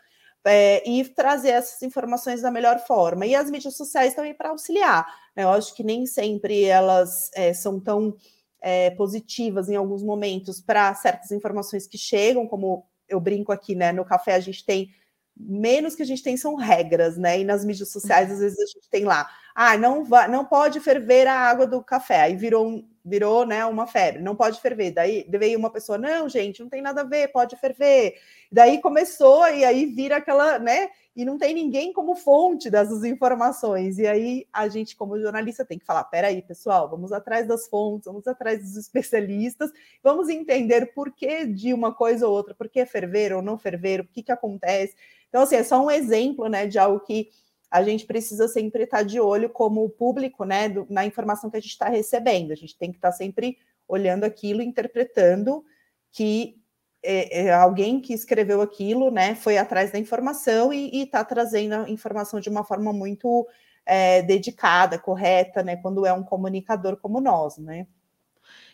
é, 0.44 0.88
e 0.88 1.04
trazer 1.04 1.50
essas 1.50 1.82
informações 1.82 2.42
da 2.42 2.50
melhor 2.50 2.78
forma. 2.86 3.26
E 3.26 3.34
as 3.34 3.50
mídias 3.50 3.76
sociais 3.76 4.14
também 4.14 4.34
para 4.34 4.50
auxiliar. 4.50 5.06
Né? 5.36 5.44
Eu 5.44 5.50
acho 5.50 5.74
que 5.74 5.84
nem 5.84 6.06
sempre 6.06 6.64
elas 6.64 7.30
é, 7.34 7.52
são 7.52 7.78
tão 7.78 8.16
é, 8.62 8.90
positivas 8.90 9.68
em 9.68 9.76
alguns 9.76 10.02
momentos 10.02 10.60
para 10.60 10.94
certas 10.94 11.32
informações 11.32 11.86
que 11.86 11.98
chegam, 11.98 12.46
como 12.46 12.86
eu 13.08 13.20
brinco 13.20 13.52
aqui, 13.52 13.74
né? 13.74 13.92
No 13.92 14.04
café 14.04 14.36
a 14.36 14.40
gente 14.40 14.64
tem 14.64 14.90
menos 15.36 15.94
que 15.94 16.02
a 16.02 16.06
gente 16.06 16.22
tem 16.22 16.36
são 16.36 16.54
regras, 16.54 17.16
né? 17.16 17.40
E 17.40 17.44
nas 17.44 17.64
mídias 17.64 17.90
sociais, 17.90 18.30
às 18.30 18.38
vezes, 18.38 18.58
a 18.58 18.66
gente 18.66 18.88
tem 18.88 19.04
lá, 19.04 19.28
ah, 19.54 19.76
não, 19.76 20.04
vai, 20.04 20.28
não 20.28 20.44
pode 20.44 20.78
ferver 20.80 21.26
a 21.26 21.34
água 21.34 21.66
do 21.66 21.82
café. 21.82 22.20
Aí 22.22 22.36
virou 22.36 22.66
um, 22.66 22.88
virou 23.04 23.44
né, 23.44 23.64
uma 23.66 23.86
febre, 23.86 24.22
não 24.22 24.36
pode 24.36 24.60
ferver. 24.60 24.92
Daí 24.92 25.26
veio 25.28 25.58
uma 25.58 25.70
pessoa, 25.70 25.98
não, 25.98 26.28
gente, 26.28 26.60
não 26.60 26.68
tem 26.68 26.80
nada 26.80 27.00
a 27.00 27.04
ver, 27.04 27.32
pode 27.32 27.56
ferver. 27.56 28.14
Daí 28.50 28.80
começou, 28.80 29.48
e 29.48 29.64
aí 29.64 29.86
vira 29.86 30.16
aquela, 30.16 30.58
né? 30.58 30.88
E 31.14 31.24
não 31.24 31.36
tem 31.36 31.52
ninguém 31.52 31.92
como 31.92 32.14
fonte 32.14 32.70
dessas 32.70 33.04
informações. 33.04 33.98
E 33.98 34.06
aí 34.06 34.46
a 34.52 34.66
gente, 34.66 34.96
como 34.96 35.20
jornalista, 35.20 35.64
tem 35.64 35.78
que 35.78 35.84
falar: 35.84 36.04
peraí, 36.04 36.40
pessoal, 36.40 36.88
vamos 36.88 37.12
atrás 37.12 37.46
das 37.46 37.68
fontes, 37.68 38.06
vamos 38.06 38.26
atrás 38.26 38.62
dos 38.62 38.76
especialistas, 38.76 39.70
vamos 40.02 40.28
entender 40.30 40.94
por 40.94 41.12
que 41.12 41.46
de 41.46 41.74
uma 41.74 41.92
coisa 41.92 42.26
ou 42.26 42.34
outra, 42.34 42.54
por 42.54 42.68
que 42.68 42.84
ferver 42.86 43.32
ou 43.34 43.42
não 43.42 43.58
ferver, 43.58 44.00
o 44.00 44.08
que, 44.08 44.22
que 44.22 44.32
acontece. 44.32 44.94
Então, 45.28 45.42
assim, 45.42 45.56
é 45.56 45.64
só 45.64 45.84
um 45.84 45.90
exemplo 45.90 46.48
né, 46.48 46.66
de 46.66 46.78
algo 46.78 47.00
que 47.00 47.28
a 47.70 47.82
gente 47.82 48.04
precisa 48.06 48.48
sempre 48.48 48.84
estar 48.84 49.02
de 49.02 49.18
olho 49.18 49.48
como 49.48 49.88
público, 49.88 50.44
né, 50.44 50.68
do, 50.68 50.86
na 50.90 51.06
informação 51.06 51.50
que 51.50 51.56
a 51.56 51.60
gente 51.60 51.70
está 51.70 51.88
recebendo. 51.88 52.52
A 52.52 52.54
gente 52.54 52.76
tem 52.76 52.90
que 52.90 52.98
estar 52.98 53.12
sempre 53.12 53.58
olhando 53.88 54.24
aquilo, 54.24 54.62
interpretando 54.62 55.64
que 56.10 56.61
é, 57.02 57.46
é, 57.46 57.52
alguém 57.52 58.00
que 58.00 58.12
escreveu 58.12 58.60
aquilo, 58.60 59.10
né, 59.10 59.34
foi 59.34 59.58
atrás 59.58 59.90
da 59.90 59.98
informação 59.98 60.72
e 60.72 61.02
está 61.02 61.24
trazendo 61.24 61.74
a 61.74 61.90
informação 61.90 62.38
de 62.38 62.48
uma 62.48 62.64
forma 62.64 62.92
muito 62.92 63.46
é, 63.84 64.22
dedicada, 64.22 64.98
correta, 64.98 65.62
né, 65.62 65.76
quando 65.76 66.06
é 66.06 66.12
um 66.12 66.22
comunicador 66.22 66.96
como 66.96 67.20
nós, 67.20 67.58
né. 67.58 67.86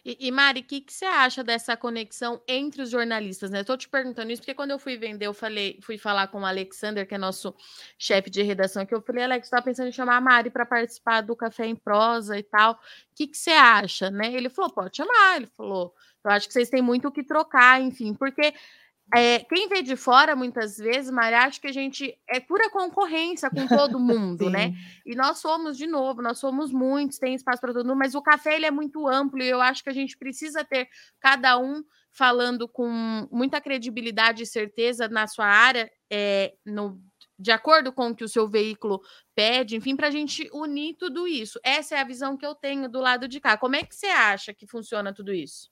E, 0.05 0.29
e 0.29 0.31
Mari, 0.31 0.61
o 0.61 0.65
que, 0.65 0.81
que 0.81 0.93
você 0.93 1.05
acha 1.05 1.43
dessa 1.45 1.77
conexão 1.77 2.41
entre 2.47 2.83
os 2.83 2.91
jornalistas? 2.91 3.51
Né? 3.51 3.61
Estou 3.61 3.77
te 3.77 3.89
perguntando 3.89 4.31
isso 4.31 4.43
porque 4.43 4.55
quando 4.55 4.71
eu 4.71 4.79
fui 4.79 4.97
vender, 4.97 5.27
eu 5.27 5.35
falei, 5.35 5.79
fui 5.83 5.99
falar 5.99 6.29
com 6.29 6.41
o 6.41 6.47
Alexander, 6.47 7.07
que 7.07 7.15
é 7.15 7.19
nosso 7.19 7.55
chefe 7.99 8.31
de 8.31 8.43
redação, 8.43 8.87
que 8.87 8.95
eu 8.95 9.03
falei, 9.03 9.25
Alex, 9.25 9.47
estava 9.47 9.63
pensando 9.63 9.89
em 9.89 9.93
chamar 9.93 10.17
a 10.17 10.21
Mari 10.21 10.51
para 10.51 10.67
participar 10.67 11.21
do 11.21 11.37
Café 11.37 11.67
em 11.67 11.77
Prosa 11.77 12.39
e 12.39 12.43
tal. 12.43 12.73
O 12.73 12.79
que, 13.15 13.27
que 13.27 13.37
você 13.37 13.51
acha? 13.51 14.11
Né? 14.11 14.33
Ele 14.33 14.49
falou, 14.49 14.71
pode 14.71 14.97
chamar. 14.97 15.37
Ele 15.37 15.47
falou, 15.47 15.95
eu 16.25 16.31
acho 16.31 16.47
que 16.47 16.53
vocês 16.53 16.69
têm 16.69 16.83
muito 16.83 17.09
o 17.09 17.13
que 17.13 17.23
trocar, 17.23 17.81
enfim, 17.81 18.15
porque 18.15 18.55
é, 19.15 19.39
quem 19.41 19.69
vê 19.69 19.83
de 19.83 19.97
fora, 19.97 20.37
muitas 20.37 20.77
vezes, 20.77 21.11
Maria, 21.11 21.41
acha 21.41 21.61
que 21.61 21.67
a 21.67 21.73
gente 21.73 22.17
é 22.29 22.41
pura 22.41 22.69
concorrência 22.71 23.49
com 23.49 23.67
todo 23.67 23.99
mundo, 24.01 24.51
né? 24.51 24.75
E 25.05 25.15
nós 25.15 25.39
somos, 25.39 25.79
de 25.79 25.87
novo, 25.87 26.21
nós 26.21 26.39
somos 26.39 26.71
muitos, 26.71 27.19
tem 27.19 27.35
espaço 27.35 27.61
para 27.61 27.73
todo 27.73 27.87
mundo, 27.87 27.99
mas 27.99 28.15
o 28.15 28.23
café 28.23 28.57
ele 28.57 28.67
é 28.67 28.71
muito 28.71 29.09
amplo 29.09 29.43
e 29.43 29.49
eu 29.49 29.63
acho 29.63 29.83
que 29.83 29.89
a 29.89 29.95
gente 29.95 30.17
precisa 30.17 30.63
ter 30.63 30.89
cada 31.21 31.59
um 31.59 31.83
falando 32.11 32.69
com 32.69 33.29
muita 33.31 33.61
credibilidade 33.61 34.43
e 34.43 34.47
certeza 34.47 35.09
na 35.09 35.27
sua 35.27 35.47
área, 35.47 35.91
é, 36.11 36.55
no, 36.67 37.01
de 37.39 37.51
acordo 37.51 37.93
com 37.93 38.09
o 38.09 38.15
que 38.15 38.25
o 38.25 38.29
seu 38.29 38.49
veículo 38.49 39.01
pede, 39.35 39.77
enfim, 39.77 39.97
para 39.97 40.09
a 40.09 40.11
gente 40.11 40.51
unir 40.53 40.97
tudo 40.99 41.27
isso. 41.27 41.59
Essa 41.63 41.95
é 41.97 42.01
a 42.01 42.05
visão 42.05 42.37
que 42.37 42.45
eu 42.45 42.55
tenho 42.55 42.89
do 42.89 43.01
lado 43.01 43.29
de 43.29 43.41
cá. 43.41 43.57
Como 43.57 43.77
é 43.77 43.85
que 43.85 43.95
você 43.95 44.09
acha 44.09 44.53
que 44.53 44.67
funciona 44.67 45.15
tudo 45.15 45.33
isso? 45.33 45.71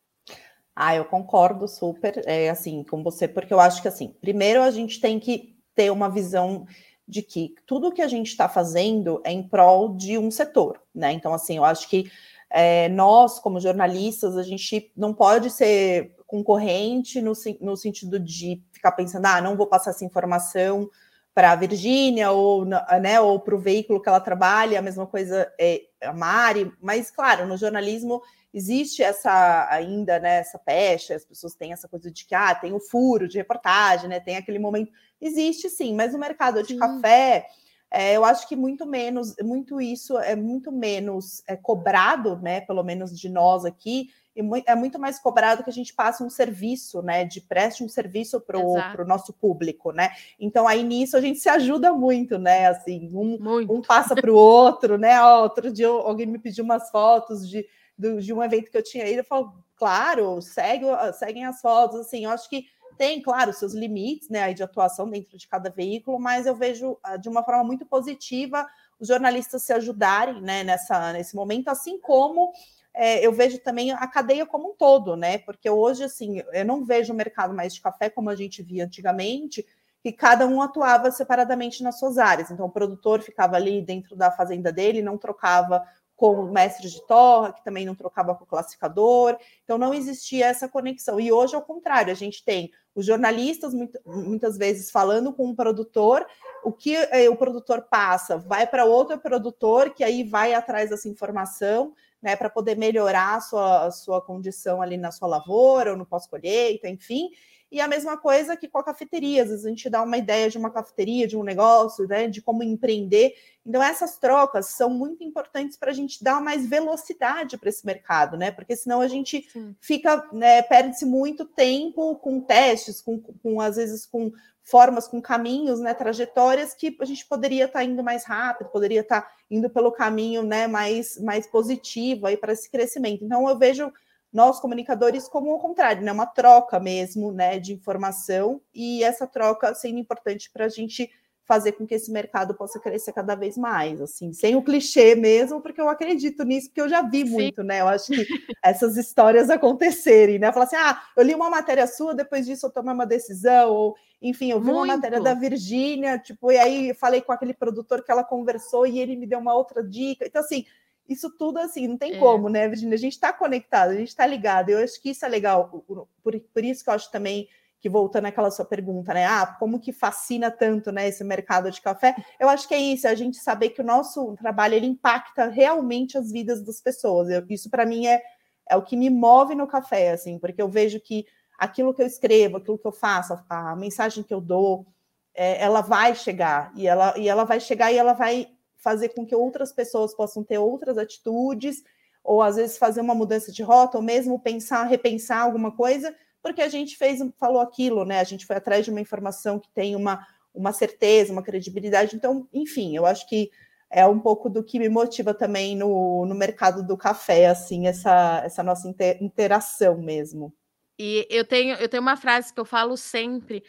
Ah, 0.79 0.95
eu 0.95 1.07
concordo 1.07 1.67
super, 1.67 2.23
é, 2.27 2.51
assim, 2.51 2.85
com 2.85 3.03
você, 3.03 3.27
porque 3.27 3.55
eu 3.55 3.59
acho 3.59 3.81
que, 3.81 3.89
assim, 3.89 4.15
primeiro 4.21 4.63
a 4.63 4.71
gente 4.71 5.01
tem 5.01 5.19
que 5.19 5.57
ter 5.75 5.91
uma 5.91 6.11
visão 6.11 6.67
de 7.09 7.23
que 7.23 7.55
tudo 7.67 7.93
que 7.93 8.03
a 8.03 8.09
gente 8.09 8.27
está 8.27 8.47
fazendo 8.47 9.23
é 9.25 9.33
em 9.33 9.43
prol 9.43 9.97
de 9.97 10.19
um 10.19 10.31
setor, 10.31 10.79
né? 10.95 11.13
Então, 11.13 11.33
assim, 11.33 11.57
eu 11.57 11.65
acho 11.65 11.89
que 11.89 12.11
é, 12.51 12.91
nós, 12.91 13.39
como 13.39 13.59
jornalistas, 13.59 14.37
a 14.37 14.43
gente 14.43 14.93
não 14.95 15.15
pode 15.15 15.49
ser 15.51 16.15
concorrente 16.27 17.23
no, 17.23 17.33
no 17.61 17.77
sentido 17.77 18.21
de 18.21 18.63
ficar 18.73 18.93
pensando, 18.93 19.27
ah, 19.27 19.41
não 19.41 19.57
vou 19.57 19.67
passar 19.67 19.91
essa 19.91 20.05
informação 20.05 20.91
para 21.35 21.53
a 21.53 21.57
Virgínia 21.57 22.31
ou, 22.31 22.65
né, 22.65 23.21
ou 23.21 23.39
para 23.39 23.55
o 23.55 23.59
veículo 23.59 24.01
que 24.01 24.09
ela 24.09 24.21
trabalha, 24.21 24.79
a 24.79 24.83
mesma 24.83 25.07
coisa 25.07 25.53
é 25.59 25.83
a 26.03 26.13
Mari, 26.13 26.73
mas 26.81 27.11
claro, 27.11 27.47
no 27.47 27.57
jornalismo 27.57 28.23
existe 28.53 29.03
essa 29.03 29.69
ainda, 29.71 30.19
né, 30.19 30.37
essa 30.37 30.59
pecha, 30.59 31.15
as 31.15 31.25
pessoas 31.25 31.55
têm 31.55 31.73
essa 31.73 31.89
coisa 31.89 32.11
de 32.11 32.25
que 32.25 32.35
ah, 32.35 32.55
tem 32.55 32.73
o 32.73 32.81
furo 32.81 33.29
de 33.29 33.39
reportagem, 33.39 34.09
né? 34.09 34.21
Tem 34.21 34.37
aquele 34.37 34.59
momento. 34.59 34.93
Existe 35.21 35.69
sim, 35.69 35.95
mas 35.95 36.15
o 36.15 36.19
mercado 36.19 36.63
de 36.63 36.75
sim. 36.75 36.79
café, 36.79 37.47
é, 37.91 38.17
eu 38.17 38.25
acho 38.25 38.49
que 38.49 38.57
muito 38.57 38.87
menos, 38.87 39.35
muito 39.43 39.81
isso 39.81 40.19
é 40.19 40.35
muito 40.35 40.73
menos 40.73 41.43
é, 41.47 41.57
cobrado, 41.57 42.37
né? 42.37 42.61
Pelo 42.63 42.83
menos 42.83 43.19
de 43.19 43.29
nós 43.29 43.65
aqui, 43.65 44.11
e 44.37 44.43
é 44.67 44.75
muito 44.75 44.99
mais 44.99 45.19
cobrado 45.19 45.65
que 45.65 45.71
a 45.71 45.73
gente 45.73 45.95
passe 45.95 46.23
um 46.23 46.29
serviço, 46.29 47.01
né? 47.01 47.25
De 47.25 47.41
preste 47.41 47.83
um 47.83 47.89
serviço 47.89 48.39
para 48.41 48.59
o 48.59 49.07
nosso 49.07 49.33
público, 49.33 49.93
né? 49.93 50.11
Então 50.39 50.69
aí 50.69 50.83
nisso 50.83 51.17
a 51.17 51.21
gente 51.21 51.39
se 51.39 51.49
ajuda 51.49 51.93
muito, 51.93 52.39
né? 52.39 52.67
Assim, 52.67 53.11
um, 53.15 53.39
um 53.71 53.81
passa 53.81 54.15
para 54.15 54.31
o 54.31 54.35
outro, 54.35 54.99
né? 54.99 55.23
Outro 55.23 55.73
dia 55.73 55.89
alguém 55.89 56.27
me 56.27 56.39
pediu 56.39 56.65
umas 56.65 56.91
fotos 56.91 57.49
de 57.49 57.67
do, 57.99 58.21
de 58.21 58.33
um 58.33 58.43
evento 58.43 58.71
que 58.71 58.77
eu 58.77 58.83
tinha 58.83 59.09
ido, 59.09 59.21
eu 59.21 59.25
falo, 59.25 59.53
claro, 59.77 60.41
segue, 60.41 60.87
seguem 61.19 61.45
as 61.45 61.61
fotos, 61.61 62.01
assim, 62.01 62.25
eu 62.25 62.31
acho 62.31 62.49
que 62.49 62.67
tem, 62.97 63.21
claro, 63.21 63.53
seus 63.53 63.75
limites, 63.75 64.29
né, 64.29 64.53
de 64.55 64.63
atuação 64.63 65.09
dentro 65.09 65.37
de 65.37 65.47
cada 65.47 65.71
veículo, 65.71 66.19
mas 66.19 66.47
eu 66.47 66.55
vejo 66.55 66.99
ah, 67.03 67.17
de 67.17 67.29
uma 67.29 67.43
forma 67.45 67.63
muito 67.63 67.85
positiva 67.85 68.67
os 68.99 69.09
jornalistas 69.09 69.63
se 69.63 69.73
ajudarem, 69.73 70.41
né, 70.41 70.65
nessa, 70.65 71.13
nesse 71.13 71.37
momento, 71.37 71.69
assim 71.69 72.01
como 72.01 72.53
é, 72.95 73.25
eu 73.25 73.31
vejo 73.31 73.59
também 73.59 73.93
a 73.93 74.07
cadeia 74.07 74.47
como 74.47 74.71
um 74.71 74.75
todo, 74.75 75.17
né, 75.17 75.37
porque 75.39 75.69
hoje, 75.69 76.05
assim, 76.05 76.43
eu 76.53 76.65
não 76.65 76.85
vejo 76.85 77.13
o 77.13 77.17
mercado 77.17 77.53
mais 77.53 77.75
de 77.75 77.81
café 77.83 78.09
como 78.09 78.31
a 78.31 78.35
gente 78.35 78.63
via 78.63 78.85
antigamente, 78.85 79.67
que 80.03 80.13
cada 80.13 80.47
um 80.47 80.63
atuava 80.63 81.11
separadamente 81.11 81.83
nas 81.83 81.99
suas 81.99 82.17
áreas. 82.17 82.51
Então, 82.51 82.67
o 82.67 82.71
produtor 82.71 83.21
ficava 83.23 83.57
ali 83.57 83.83
dentro 83.83 84.15
da 84.15 84.31
fazenda 84.31 84.73
dele, 84.73 85.03
não 85.03 85.19
trocava 85.19 85.85
com 86.17 86.31
o 86.31 86.51
mestre 86.51 86.89
de 86.89 87.07
torra, 87.07 87.53
que 87.53 87.63
também 87.63 87.85
não 87.85 87.95
trocava 87.95 88.35
com 88.35 88.45
o 88.45 88.47
classificador, 88.47 89.37
então 89.63 89.77
não 89.77 89.93
existia 89.93 90.47
essa 90.47 90.67
conexão. 90.67 91.21
E 91.21 91.31
hoje, 91.31 91.55
ao 91.55 91.61
contrário, 91.61 92.11
a 92.11 92.17
gente 92.17 92.43
tem 92.43 92.73
os 92.95 93.05
jornalistas 93.05 93.75
muitas 94.07 94.57
vezes 94.57 94.91
falando 94.91 95.31
com 95.31 95.47
um 95.47 95.55
produtor, 95.55 96.27
o 96.65 96.73
que 96.73 96.97
eh, 96.97 97.29
o 97.29 97.37
produtor 97.37 97.83
passa 97.83 98.39
vai 98.39 98.67
para 98.67 98.87
outro 98.87 99.19
produtor, 99.19 99.91
que 99.91 100.03
aí 100.03 100.25
vai 100.25 100.55
atrás 100.55 100.89
dessa 100.89 101.07
informação, 101.07 101.93
né, 102.23 102.35
para 102.35 102.49
poder 102.49 102.77
melhorar 102.77 103.37
a 103.37 103.41
sua, 103.41 103.87
a 103.87 103.91
sua 103.91 104.23
condição 104.23 104.81
ali 104.81 104.97
na 104.97 105.13
sua 105.13 105.29
lavoura 105.29 105.91
ou 105.91 105.99
no 105.99 106.07
pós-colheita, 106.07 106.89
enfim. 106.89 107.29
E 107.71 107.81
a 107.81 107.89
mesma 107.89 108.17
coisa 108.17 108.57
que 108.57 108.69
com 108.69 108.79
a 108.79 108.85
cafeteria, 108.85 109.43
às 109.43 109.49
vezes 109.49 109.67
a 109.67 109.69
gente 109.69 109.91
dá 109.91 110.03
uma 110.03 110.17
ideia 110.17 110.49
de 110.49 110.57
uma 110.57 110.71
cafeteria, 110.71 111.27
de 111.27 111.37
um 111.37 111.43
negócio, 111.43 112.07
né, 112.07 112.29
de 112.29 112.41
como 112.41 112.63
empreender. 112.63 113.35
Então, 113.65 113.83
essas 113.83 114.19
trocas 114.19 114.67
são 114.67 114.89
muito 114.89 115.25
importantes 115.25 115.77
para 115.77 115.91
a 115.91 115.95
gente 115.95 116.23
dar 116.23 116.41
mais 116.41 116.67
velocidade 116.69 117.59
para 117.59 117.69
esse 117.69 117.85
mercado, 117.85 118.37
né? 118.37 118.53
Porque 118.53 118.77
senão 118.77 119.01
a 119.01 119.09
gente 119.09 119.49
Sim. 119.53 119.75
fica, 119.81 120.29
né, 120.33 120.63
perde-se 120.63 121.05
muito 121.05 121.45
tempo 121.45 122.15
com 122.17 122.41
testes, 122.41 123.01
com, 123.01 123.21
com 123.21 123.61
às 123.61 123.75
vezes 123.75 124.07
com 124.07 124.33
formas, 124.63 125.07
com 125.09 125.21
caminhos, 125.21 125.81
né, 125.81 125.95
trajetórias 125.95 126.75
que 126.75 126.97
a 127.01 127.05
gente 127.05 127.27
poderia 127.27 127.67
estar 127.67 127.81
tá 127.81 127.85
indo 127.85 128.03
mais 128.03 128.25
rápido, 128.25 128.69
poderia 128.71 129.01
estar 129.01 129.23
tá 129.23 129.33
indo 129.51 129.71
pelo 129.71 129.93
caminho 129.93 130.43
né, 130.43 130.67
mais, 130.67 131.19
mais 131.21 131.47
positivo 131.47 132.27
aí 132.27 132.37
para 132.37 132.53
esse 132.53 132.71
crescimento. 132.71 133.25
Então, 133.25 133.49
eu 133.49 133.59
vejo 133.59 133.93
nós 134.37 134.61
comunicadores 134.61 135.27
como 135.27 135.55
o 135.55 135.59
contrário, 135.59 136.03
né? 136.03 136.13
Uma 136.13 136.27
troca 136.27 136.79
mesmo, 136.79 137.33
né, 137.33 137.59
de 137.59 137.73
informação 137.73 138.61
e 138.75 139.03
essa 139.03 139.27
troca 139.27 139.75
sendo 139.75 139.99
importante 139.99 140.51
para 140.53 140.67
a 140.67 140.69
gente 140.69 141.11
fazer 141.47 141.73
com 141.73 141.87
que 141.87 141.95
esse 141.95 142.11
mercado 142.11 142.55
possa 142.55 142.79
crescer 142.79 143.13
cada 143.13 143.35
vez 143.35 143.57
mais, 143.57 143.99
assim, 144.01 144.33
sem 144.33 144.55
o 144.55 144.63
clichê 144.63 145.15
mesmo, 145.15 145.63
porque 145.63 145.81
eu 145.81 145.89
acredito 145.89 146.45
nisso, 146.45 146.69
porque 146.69 146.81
eu 146.83 146.89
já 146.89 147.01
vi 147.01 147.25
Sim. 147.25 147.33
muito, 147.33 147.63
né? 147.63 147.81
Eu 147.81 147.89
acho 147.89 148.13
que 148.13 148.27
essas 148.63 148.97
histórias 148.99 149.49
acontecerem, 149.49 150.39
né? 150.39 150.53
Falar 150.53 150.65
assim, 150.67 150.77
ah, 150.77 151.01
eu 151.17 151.23
li 151.23 151.35
uma 151.35 151.49
matéria 151.49 151.87
sua, 151.87 152.15
depois 152.15 152.45
disso 152.45 152.67
eu 152.67 152.71
tomei 152.71 152.93
uma 152.93 153.07
decisão, 153.07 153.73
ou 153.73 153.97
enfim, 154.21 154.51
eu 154.51 154.61
vi 154.61 154.67
muito. 154.67 154.79
uma 154.81 154.97
matéria 154.97 155.21
da 155.21 155.33
Virgínia, 155.33 156.19
tipo, 156.19 156.53
e 156.53 156.59
aí 156.59 156.93
falei 156.93 157.23
com 157.23 157.33
aquele 157.33 157.55
produtor 157.55 158.03
que 158.03 158.11
ela 158.11 158.25
conversou 158.25 158.87
e 158.87 158.99
ele 158.99 159.17
me 159.17 159.27
deu 159.27 159.39
uma 159.39 159.55
outra 159.55 159.83
dica. 159.83 160.27
Então, 160.27 160.43
assim, 160.43 160.67
isso 161.09 161.31
tudo 161.37 161.59
assim, 161.59 161.89
não 161.89 161.97
tem 161.97 162.15
é. 162.15 162.19
como, 162.19 162.49
né, 162.49 162.69
Virginia? 162.69 162.95
A 162.95 162.99
gente 162.99 163.13
está 163.13 163.33
conectado, 163.33 163.91
a 163.91 163.97
gente 163.97 164.09
está 164.09 164.27
ligado. 164.27 164.71
Eu 164.71 164.79
acho 164.79 165.01
que 165.01 165.11
isso 165.11 165.25
é 165.25 165.29
legal. 165.29 165.85
Por, 165.87 166.09
por 166.23 166.65
isso 166.65 166.83
que 166.83 166.91
eu 166.91 166.95
acho 166.95 167.11
também 167.11 167.49
que 167.81 167.89
voltando 167.89 168.27
àquela 168.27 168.51
sua 168.51 168.65
pergunta, 168.65 169.13
né? 169.15 169.27
Ah, 169.27 169.47
como 169.59 169.79
que 169.79 169.93
fascina 169.93 170.51
tanto, 170.51 170.91
né, 170.91 171.09
esse 171.09 171.23
mercado 171.23 171.71
de 171.71 171.81
café? 171.81 172.17
Eu 172.41 172.49
acho 172.49 172.67
que 172.67 172.75
é 172.75 172.79
isso, 172.79 173.07
é 173.07 173.11
a 173.11 173.15
gente 173.15 173.37
saber 173.37 173.71
que 173.71 173.81
o 173.81 173.85
nosso 173.85 174.35
trabalho 174.37 174.75
ele 174.75 174.87
impacta 174.87 175.49
realmente 175.49 176.17
as 176.17 176.33
vidas 176.33 176.65
das 176.65 176.81
pessoas. 176.81 177.29
Eu, 177.29 177.45
isso 177.49 177.71
para 177.71 177.87
mim 177.87 178.07
é, 178.07 178.23
é 178.69 178.77
o 178.77 178.83
que 178.83 178.97
me 178.97 179.11
move 179.11 179.55
no 179.55 179.67
café, 179.67 180.11
assim, 180.11 180.39
porque 180.39 180.61
eu 180.61 180.69
vejo 180.69 180.99
que 181.01 181.27
aquilo 181.59 181.95
que 181.95 182.03
eu 182.03 182.07
escrevo, 182.07 182.57
aquilo 182.57 182.79
que 182.79 182.87
eu 182.87 182.93
faço, 182.93 183.35
a, 183.49 183.73
a 183.73 183.77
mensagem 183.77 184.25
que 184.25 184.35
eu 184.35 184.41
dou, 184.41 184.87
é, 185.35 185.63
ela 185.63 185.83
vai 185.83 186.15
chegar 186.15 186.73
e 186.75 186.87
ela, 186.87 187.17
e 187.17 187.29
ela 187.29 187.45
vai 187.45 187.61
chegar 187.61 187.93
e 187.93 187.99
ela 187.99 188.15
vai 188.15 188.49
fazer 188.87 189.09
com 189.09 189.27
que 189.27 189.35
outras 189.35 189.73
pessoas 189.73 190.15
possam 190.15 190.45
ter 190.45 190.59
outras 190.59 190.97
atitudes, 190.97 191.83
ou 192.23 192.41
às 192.41 192.55
vezes 192.55 192.79
fazer 192.79 193.01
uma 193.01 193.17
mudança 193.17 193.51
de 193.51 193.61
rota, 193.61 193.99
ou 193.99 194.05
mesmo 194.05 194.39
pensar, 194.39 194.85
repensar 194.85 195.41
alguma 195.41 195.73
coisa, 195.73 196.15
porque 196.41 196.63
a 196.63 196.69
gente 196.69 196.97
fez, 196.97 197.19
falou 197.37 197.61
aquilo, 197.61 198.05
né? 198.05 198.21
A 198.21 198.25
gente 198.25 198.47
foi 198.47 198.55
atrás 198.55 198.85
de 198.85 198.93
uma 198.93 199.01
informação 199.01 199.59
que 199.59 199.69
tem 199.71 199.97
uma, 199.97 200.25
uma 200.55 200.73
certeza, 200.73 201.33
uma 201.33 201.43
credibilidade. 201.43 202.15
Então, 202.15 202.47
enfim, 202.53 202.97
eu 202.97 203.05
acho 203.05 203.29
que 203.29 203.51
é 203.91 204.07
um 204.07 204.21
pouco 204.21 204.49
do 204.49 204.63
que 204.63 204.79
me 204.79 204.89
motiva 204.89 205.35
também 205.35 205.75
no, 205.75 206.25
no 206.25 206.35
mercado 206.37 206.87
do 206.87 206.97
café, 206.97 207.47
assim, 207.47 207.89
essa, 207.89 208.41
essa 208.45 208.63
nossa 208.63 208.89
interação 209.21 209.99
mesmo. 209.99 210.55
E 210.97 211.27
eu 211.29 211.45
tenho, 211.45 211.75
eu 211.75 211.89
tenho 211.89 212.03
uma 212.03 212.17
frase 212.17 212.55
que 212.55 212.61
eu 212.61 212.65
falo 212.65 212.97
sempre, 212.97 213.65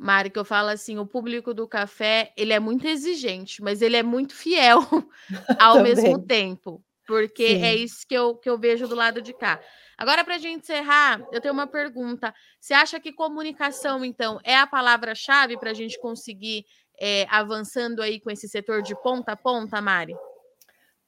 Mari, 0.00 0.30
que 0.30 0.38
eu 0.38 0.46
falo 0.46 0.70
assim, 0.70 0.98
o 0.98 1.04
público 1.04 1.52
do 1.52 1.68
café, 1.68 2.32
ele 2.34 2.54
é 2.54 2.58
muito 2.58 2.88
exigente, 2.88 3.62
mas 3.62 3.82
ele 3.82 3.98
é 3.98 4.02
muito 4.02 4.34
fiel 4.34 4.80
ao 5.60 5.82
mesmo 5.82 6.18
tempo, 6.22 6.82
porque 7.06 7.42
é 7.42 7.48
Sim. 7.48 7.64
é 7.64 7.74
isso 7.74 8.06
que 8.08 8.14
eu, 8.14 8.34
que 8.34 8.48
eu 8.48 8.56
vejo 8.56 8.88
do 8.88 8.94
lado 8.94 9.20
de 9.20 9.34
cá. 9.34 9.60
Agora, 9.98 10.24
para 10.24 10.36
a 10.36 10.38
gente 10.38 10.62
encerrar, 10.62 11.20
eu 11.30 11.38
tenho 11.38 11.52
uma 11.52 11.66
pergunta. 11.66 12.34
Você 12.58 12.72
acha 12.72 12.98
que 12.98 13.12
comunicação, 13.12 14.02
então, 14.02 14.40
é 14.42 14.56
a 14.56 14.66
palavra-chave 14.66 15.58
para 15.58 15.72
a 15.72 15.74
gente 15.74 16.00
conseguir 16.00 16.64
é, 16.98 17.26
avançando 17.28 18.00
aí 18.00 18.18
com 18.18 18.30
esse 18.30 18.48
setor 18.48 18.80
de 18.80 18.94
ponta 19.02 19.32
a 19.32 19.36
ponta, 19.36 19.82
Mari? 19.82 20.16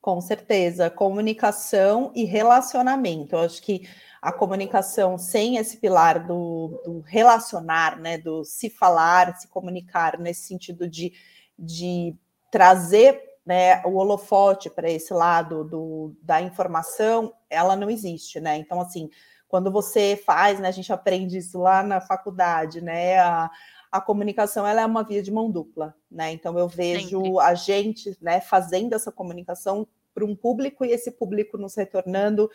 Com 0.03 0.21
certeza, 0.21 0.91
comunicação 0.91 2.13
e 2.15 2.25
relacionamento. 2.25 3.37
Eu 3.37 3.41
acho 3.41 3.63
que 3.63 3.89
a 4.23 4.31
comunicação 4.31 5.19
sem 5.19 5.57
esse 5.57 5.79
pilar 5.79 6.25
do, 6.25 6.81
do, 6.85 7.01
relacionar, 7.01 7.99
né, 7.99 8.17
do 8.17 8.45
se 8.45 8.71
falar, 8.71 9.37
se 9.37 9.49
comunicar, 9.49 10.17
nesse 10.17 10.47
sentido 10.47 10.89
de, 10.89 11.13
de 11.59 12.15
trazer 12.49 13.21
né, 13.45 13.83
o 13.85 13.97
holofote 13.97 14.71
para 14.71 14.89
esse 14.89 15.13
lado 15.13 15.65
do, 15.65 16.15
da 16.23 16.41
informação, 16.41 17.35
ela 17.51 17.75
não 17.75 17.91
existe, 17.91 18.39
né? 18.39 18.57
Então, 18.57 18.81
assim, 18.81 19.11
quando 19.49 19.73
você 19.73 20.17
faz, 20.25 20.61
né, 20.61 20.69
a 20.69 20.73
gente 20.73 20.93
aprende 20.93 21.39
isso 21.39 21.59
lá 21.59 21.83
na 21.83 22.01
faculdade, 22.01 22.81
né? 22.81 23.19
A, 23.19 23.51
a 23.91 24.01
comunicação 24.01 24.65
ela 24.65 24.83
é 24.83 24.87
uma 24.87 25.03
via 25.03 25.21
de 25.21 25.33
mão 25.33 25.51
dupla, 25.51 25.97
né? 26.09 26.31
Então 26.31 26.57
eu 26.57 26.69
vejo 26.69 27.21
Sempre. 27.21 27.41
a 27.41 27.55
gente, 27.55 28.17
né, 28.21 28.41
fazendo 28.41 28.95
essa 28.95 29.11
comunicação 29.11 29.85
para 30.15 30.25
um 30.25 30.37
público 30.37 30.85
e 30.85 30.93
esse 30.93 31.11
público 31.11 31.59
nos 31.59 31.75
retornando, 31.75 32.49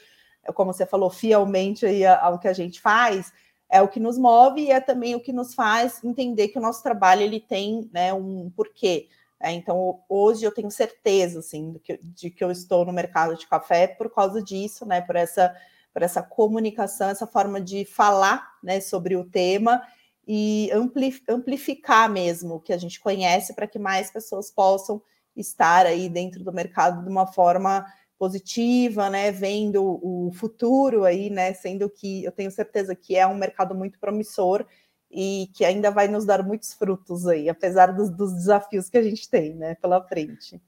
como 0.53 0.73
você 0.73 0.85
falou, 0.85 1.09
fielmente 1.09 1.85
aí 1.85 2.05
ao 2.05 2.39
que 2.39 2.47
a 2.47 2.53
gente 2.53 2.81
faz, 2.81 3.31
é 3.69 3.81
o 3.81 3.87
que 3.87 3.99
nos 3.99 4.17
move 4.17 4.61
e 4.61 4.71
é 4.71 4.79
também 4.79 5.15
o 5.15 5.19
que 5.19 5.33
nos 5.33 5.53
faz 5.53 6.03
entender 6.03 6.47
que 6.49 6.57
o 6.57 6.61
nosso 6.61 6.81
trabalho 6.81 7.21
ele 7.21 7.39
tem, 7.39 7.89
né, 7.91 8.13
um 8.13 8.49
porquê. 8.55 9.07
É, 9.39 9.51
então, 9.51 9.99
hoje 10.09 10.45
eu 10.45 10.51
tenho 10.51 10.71
certeza, 10.71 11.39
assim, 11.39 11.73
de 11.73 11.79
que, 11.79 11.99
de 12.01 12.29
que 12.29 12.43
eu 12.43 12.49
estou 12.49 12.85
no 12.85 12.93
mercado 12.93 13.35
de 13.35 13.47
café 13.47 13.87
por 13.87 14.09
causa 14.09 14.41
disso, 14.41 14.85
né, 14.85 15.01
por 15.01 15.15
essa, 15.15 15.55
por 15.93 16.01
essa 16.01 16.23
comunicação, 16.23 17.09
essa 17.09 17.27
forma 17.27 17.61
de 17.61 17.85
falar, 17.85 18.55
né, 18.63 18.79
sobre 18.79 19.15
o 19.15 19.25
tema 19.25 19.81
e 20.27 20.69
amplificar 21.29 22.09
mesmo 22.09 22.55
o 22.55 22.59
que 22.59 22.73
a 22.73 22.77
gente 22.77 22.99
conhece 22.99 23.53
para 23.53 23.67
que 23.67 23.79
mais 23.79 24.11
pessoas 24.11 24.51
possam 24.51 25.01
estar 25.35 25.85
aí 25.85 26.09
dentro 26.09 26.43
do 26.43 26.51
mercado 26.51 27.03
de 27.03 27.09
uma 27.09 27.27
forma 27.27 27.85
positiva, 28.17 29.09
né, 29.09 29.31
vendo 29.31 29.83
o 29.83 30.31
futuro 30.33 31.05
aí, 31.05 31.29
né, 31.29 31.53
sendo 31.53 31.89
que 31.89 32.23
eu 32.23 32.31
tenho 32.31 32.51
certeza 32.51 32.95
que 32.95 33.15
é 33.15 33.25
um 33.27 33.35
mercado 33.35 33.75
muito 33.75 33.99
promissor 33.99 34.65
e 35.09 35.49
que 35.53 35.63
ainda 35.63 35.91
vai 35.91 36.07
nos 36.07 36.25
dar 36.25 36.43
muitos 36.43 36.73
frutos 36.73 37.27
aí, 37.27 37.47
apesar 37.47 37.93
dos, 37.93 38.09
dos 38.09 38.33
desafios 38.33 38.89
que 38.89 38.97
a 38.97 39.03
gente 39.03 39.29
tem, 39.29 39.55
né, 39.55 39.75
pela 39.75 40.01
frente. 40.01 40.61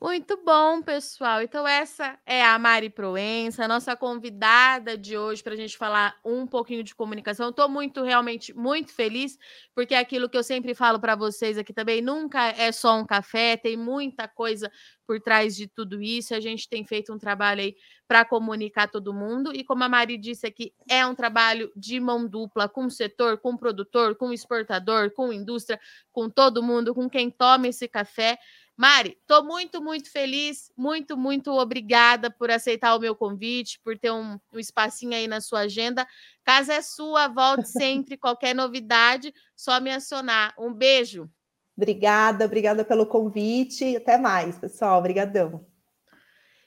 Muito 0.00 0.36
bom, 0.44 0.82
pessoal. 0.82 1.42
Então, 1.42 1.66
essa 1.68 2.18
é 2.26 2.42
a 2.44 2.58
Mari 2.58 2.90
Proença, 2.90 3.68
nossa 3.68 3.94
convidada 3.94 4.98
de 4.98 5.16
hoje, 5.16 5.44
para 5.44 5.52
a 5.52 5.56
gente 5.56 5.76
falar 5.78 6.16
um 6.24 6.44
pouquinho 6.44 6.82
de 6.82 6.92
comunicação. 6.92 7.50
Estou 7.50 7.68
muito, 7.68 8.02
realmente, 8.02 8.52
muito 8.52 8.92
feliz, 8.92 9.38
porque 9.76 9.94
é 9.94 9.98
aquilo 9.98 10.28
que 10.28 10.36
eu 10.36 10.42
sempre 10.42 10.74
falo 10.74 10.98
para 10.98 11.14
vocês 11.14 11.56
aqui 11.56 11.72
também: 11.72 12.02
nunca 12.02 12.48
é 12.48 12.72
só 12.72 12.96
um 12.98 13.06
café, 13.06 13.56
tem 13.56 13.76
muita 13.76 14.26
coisa 14.26 14.68
por 15.06 15.20
trás 15.20 15.54
de 15.54 15.68
tudo 15.68 16.02
isso. 16.02 16.34
A 16.34 16.40
gente 16.40 16.68
tem 16.68 16.84
feito 16.84 17.12
um 17.12 17.18
trabalho 17.18 17.60
aí 17.60 17.76
para 18.08 18.24
comunicar 18.24 18.88
todo 18.90 19.14
mundo. 19.14 19.52
E 19.54 19.62
como 19.62 19.84
a 19.84 19.88
Mari 19.88 20.18
disse 20.18 20.46
aqui, 20.46 20.72
é 20.88 21.06
um 21.06 21.14
trabalho 21.14 21.70
de 21.76 22.00
mão 22.00 22.26
dupla 22.26 22.68
com 22.68 22.86
o 22.86 22.90
setor, 22.90 23.38
com 23.38 23.50
o 23.52 23.58
produtor, 23.58 24.16
com 24.16 24.28
o 24.30 24.32
exportador, 24.32 25.12
com 25.12 25.30
a 25.30 25.34
indústria, 25.34 25.78
com 26.10 26.28
todo 26.28 26.62
mundo, 26.62 26.92
com 26.92 27.08
quem 27.08 27.30
toma 27.30 27.68
esse 27.68 27.86
café. 27.86 28.36
Mari, 28.76 29.18
estou 29.20 29.44
muito, 29.44 29.82
muito 29.82 30.10
feliz, 30.10 30.72
muito, 30.76 31.16
muito 31.16 31.52
obrigada 31.52 32.30
por 32.30 32.50
aceitar 32.50 32.96
o 32.96 33.00
meu 33.00 33.14
convite, 33.14 33.78
por 33.84 33.98
ter 33.98 34.10
um, 34.10 34.38
um 34.52 34.58
espacinho 34.58 35.14
aí 35.14 35.28
na 35.28 35.40
sua 35.40 35.60
agenda. 35.60 36.06
Casa 36.44 36.74
é 36.74 36.82
sua, 36.82 37.28
volte 37.28 37.68
sempre. 37.70 38.16
Qualquer 38.16 38.54
novidade, 38.54 39.32
só 39.54 39.80
me 39.80 39.90
acionar. 39.90 40.54
Um 40.58 40.72
beijo. 40.72 41.30
Obrigada, 41.76 42.44
obrigada 42.44 42.84
pelo 42.84 43.06
convite. 43.06 43.96
Até 43.96 44.18
mais, 44.18 44.58
pessoal. 44.58 44.98
Obrigadão. 44.98 45.71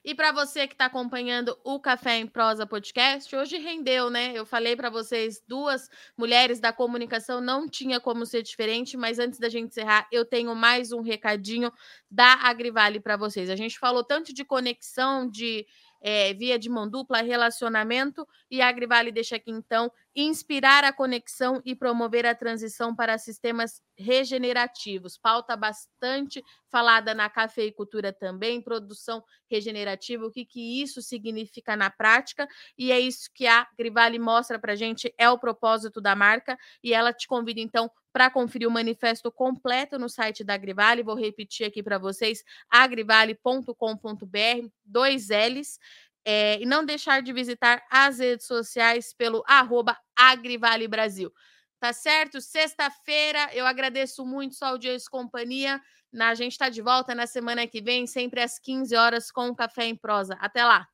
E 0.07 0.13
para 0.13 0.31
você 0.31 0.67
que 0.67 0.75
está 0.75 0.85
acompanhando 0.85 1.57
o 1.63 1.79
Café 1.79 2.17
em 2.19 2.27
Prosa 2.27 2.67
Podcast, 2.67 3.35
hoje 3.35 3.57
rendeu, 3.57 4.07
né? 4.07 4.33
Eu 4.35 4.45
falei 4.45 4.75
para 4.75 4.87
vocês, 4.87 5.41
duas 5.47 5.89
mulheres 6.15 6.59
da 6.59 6.71
comunicação 6.71 7.41
não 7.41 7.67
tinha 7.67 7.99
como 7.99 8.23
ser 8.23 8.43
diferente, 8.43 8.95
mas 8.95 9.17
antes 9.17 9.39
da 9.39 9.49
gente 9.49 9.69
encerrar, 9.69 10.07
eu 10.11 10.23
tenho 10.23 10.53
mais 10.53 10.91
um 10.91 11.01
recadinho 11.01 11.71
da 12.07 12.33
Agrivale 12.43 12.99
para 12.99 13.17
vocês. 13.17 13.49
A 13.49 13.55
gente 13.55 13.79
falou 13.79 14.03
tanto 14.03 14.31
de 14.31 14.45
conexão, 14.45 15.27
de 15.27 15.65
é, 15.99 16.35
via 16.35 16.59
de 16.59 16.69
mão 16.69 16.87
dupla, 16.87 17.23
relacionamento, 17.23 18.27
e 18.51 18.61
a 18.61 18.67
Agrivale 18.67 19.11
deixa 19.11 19.37
aqui 19.37 19.49
então 19.49 19.91
inspirar 20.15 20.83
a 20.83 20.93
conexão 20.93 21.61
e 21.65 21.75
promover 21.75 22.25
a 22.25 22.33
transição 22.33 22.95
para 22.95 23.17
sistemas 23.17 23.81
regenerativos. 23.97 25.17
Pauta 25.17 25.55
bastante 25.57 26.41
falada 26.71 27.13
na 27.13 27.29
cafeicultura 27.29 28.13
também, 28.13 28.61
produção 28.61 29.23
regenerativa, 29.49 30.25
o 30.25 30.31
que, 30.31 30.45
que 30.45 30.81
isso 30.81 31.01
significa 31.01 31.75
na 31.75 31.89
prática, 31.89 32.47
e 32.77 32.91
é 32.91 32.99
isso 32.99 33.29
que 33.33 33.45
a 33.45 33.67
Agrivale 33.73 34.19
mostra 34.19 34.59
para 34.59 34.75
gente, 34.75 35.13
é 35.17 35.29
o 35.29 35.39
propósito 35.39 36.01
da 36.01 36.15
marca, 36.15 36.57
e 36.83 36.93
ela 36.93 37.13
te 37.13 37.27
convida 37.27 37.59
então 37.59 37.89
para 38.15 38.29
conferir 38.29 38.65
o 38.65 38.71
manifesto 38.71 39.29
completo 39.29 39.99
no 39.99 40.07
site 40.07 40.41
da 40.41 40.53
Agrivale. 40.53 41.03
Vou 41.03 41.15
repetir 41.15 41.67
aqui 41.67 41.83
para 41.83 41.97
vocês: 41.97 42.45
agrivale.com.br, 42.69 44.69
dois 44.85 45.27
L's. 45.27 45.77
É, 46.25 46.59
e 46.59 46.65
não 46.65 46.83
deixar 46.83 47.21
de 47.21 47.31
visitar 47.31 47.85
as 47.89 48.17
redes 48.19 48.47
sociais 48.47 49.13
pelo 49.13 49.43
arroba 49.47 49.95
Agrivale 50.15 50.87
Brasil. 50.87 51.31
Tá 51.79 51.93
certo? 51.93 52.41
Sexta-feira, 52.41 53.49
eu 53.53 53.65
agradeço 53.65 54.25
muito 54.25 54.55
sua 54.55 54.69
audiência 54.69 55.07
e 55.07 55.11
companhia. 55.11 55.79
A 56.19 56.33
gente 56.33 56.53
está 56.53 56.69
de 56.69 56.81
volta 56.81 57.13
na 57.13 57.27
semana 57.27 57.67
que 57.67 57.81
vem, 57.81 58.07
sempre 58.07 58.41
às 58.41 58.57
15 58.57 58.95
horas, 58.95 59.29
com 59.29 59.49
o 59.49 59.55
Café 59.55 59.85
em 59.85 59.95
Prosa. 59.95 60.35
Até 60.39 60.65
lá! 60.65 60.87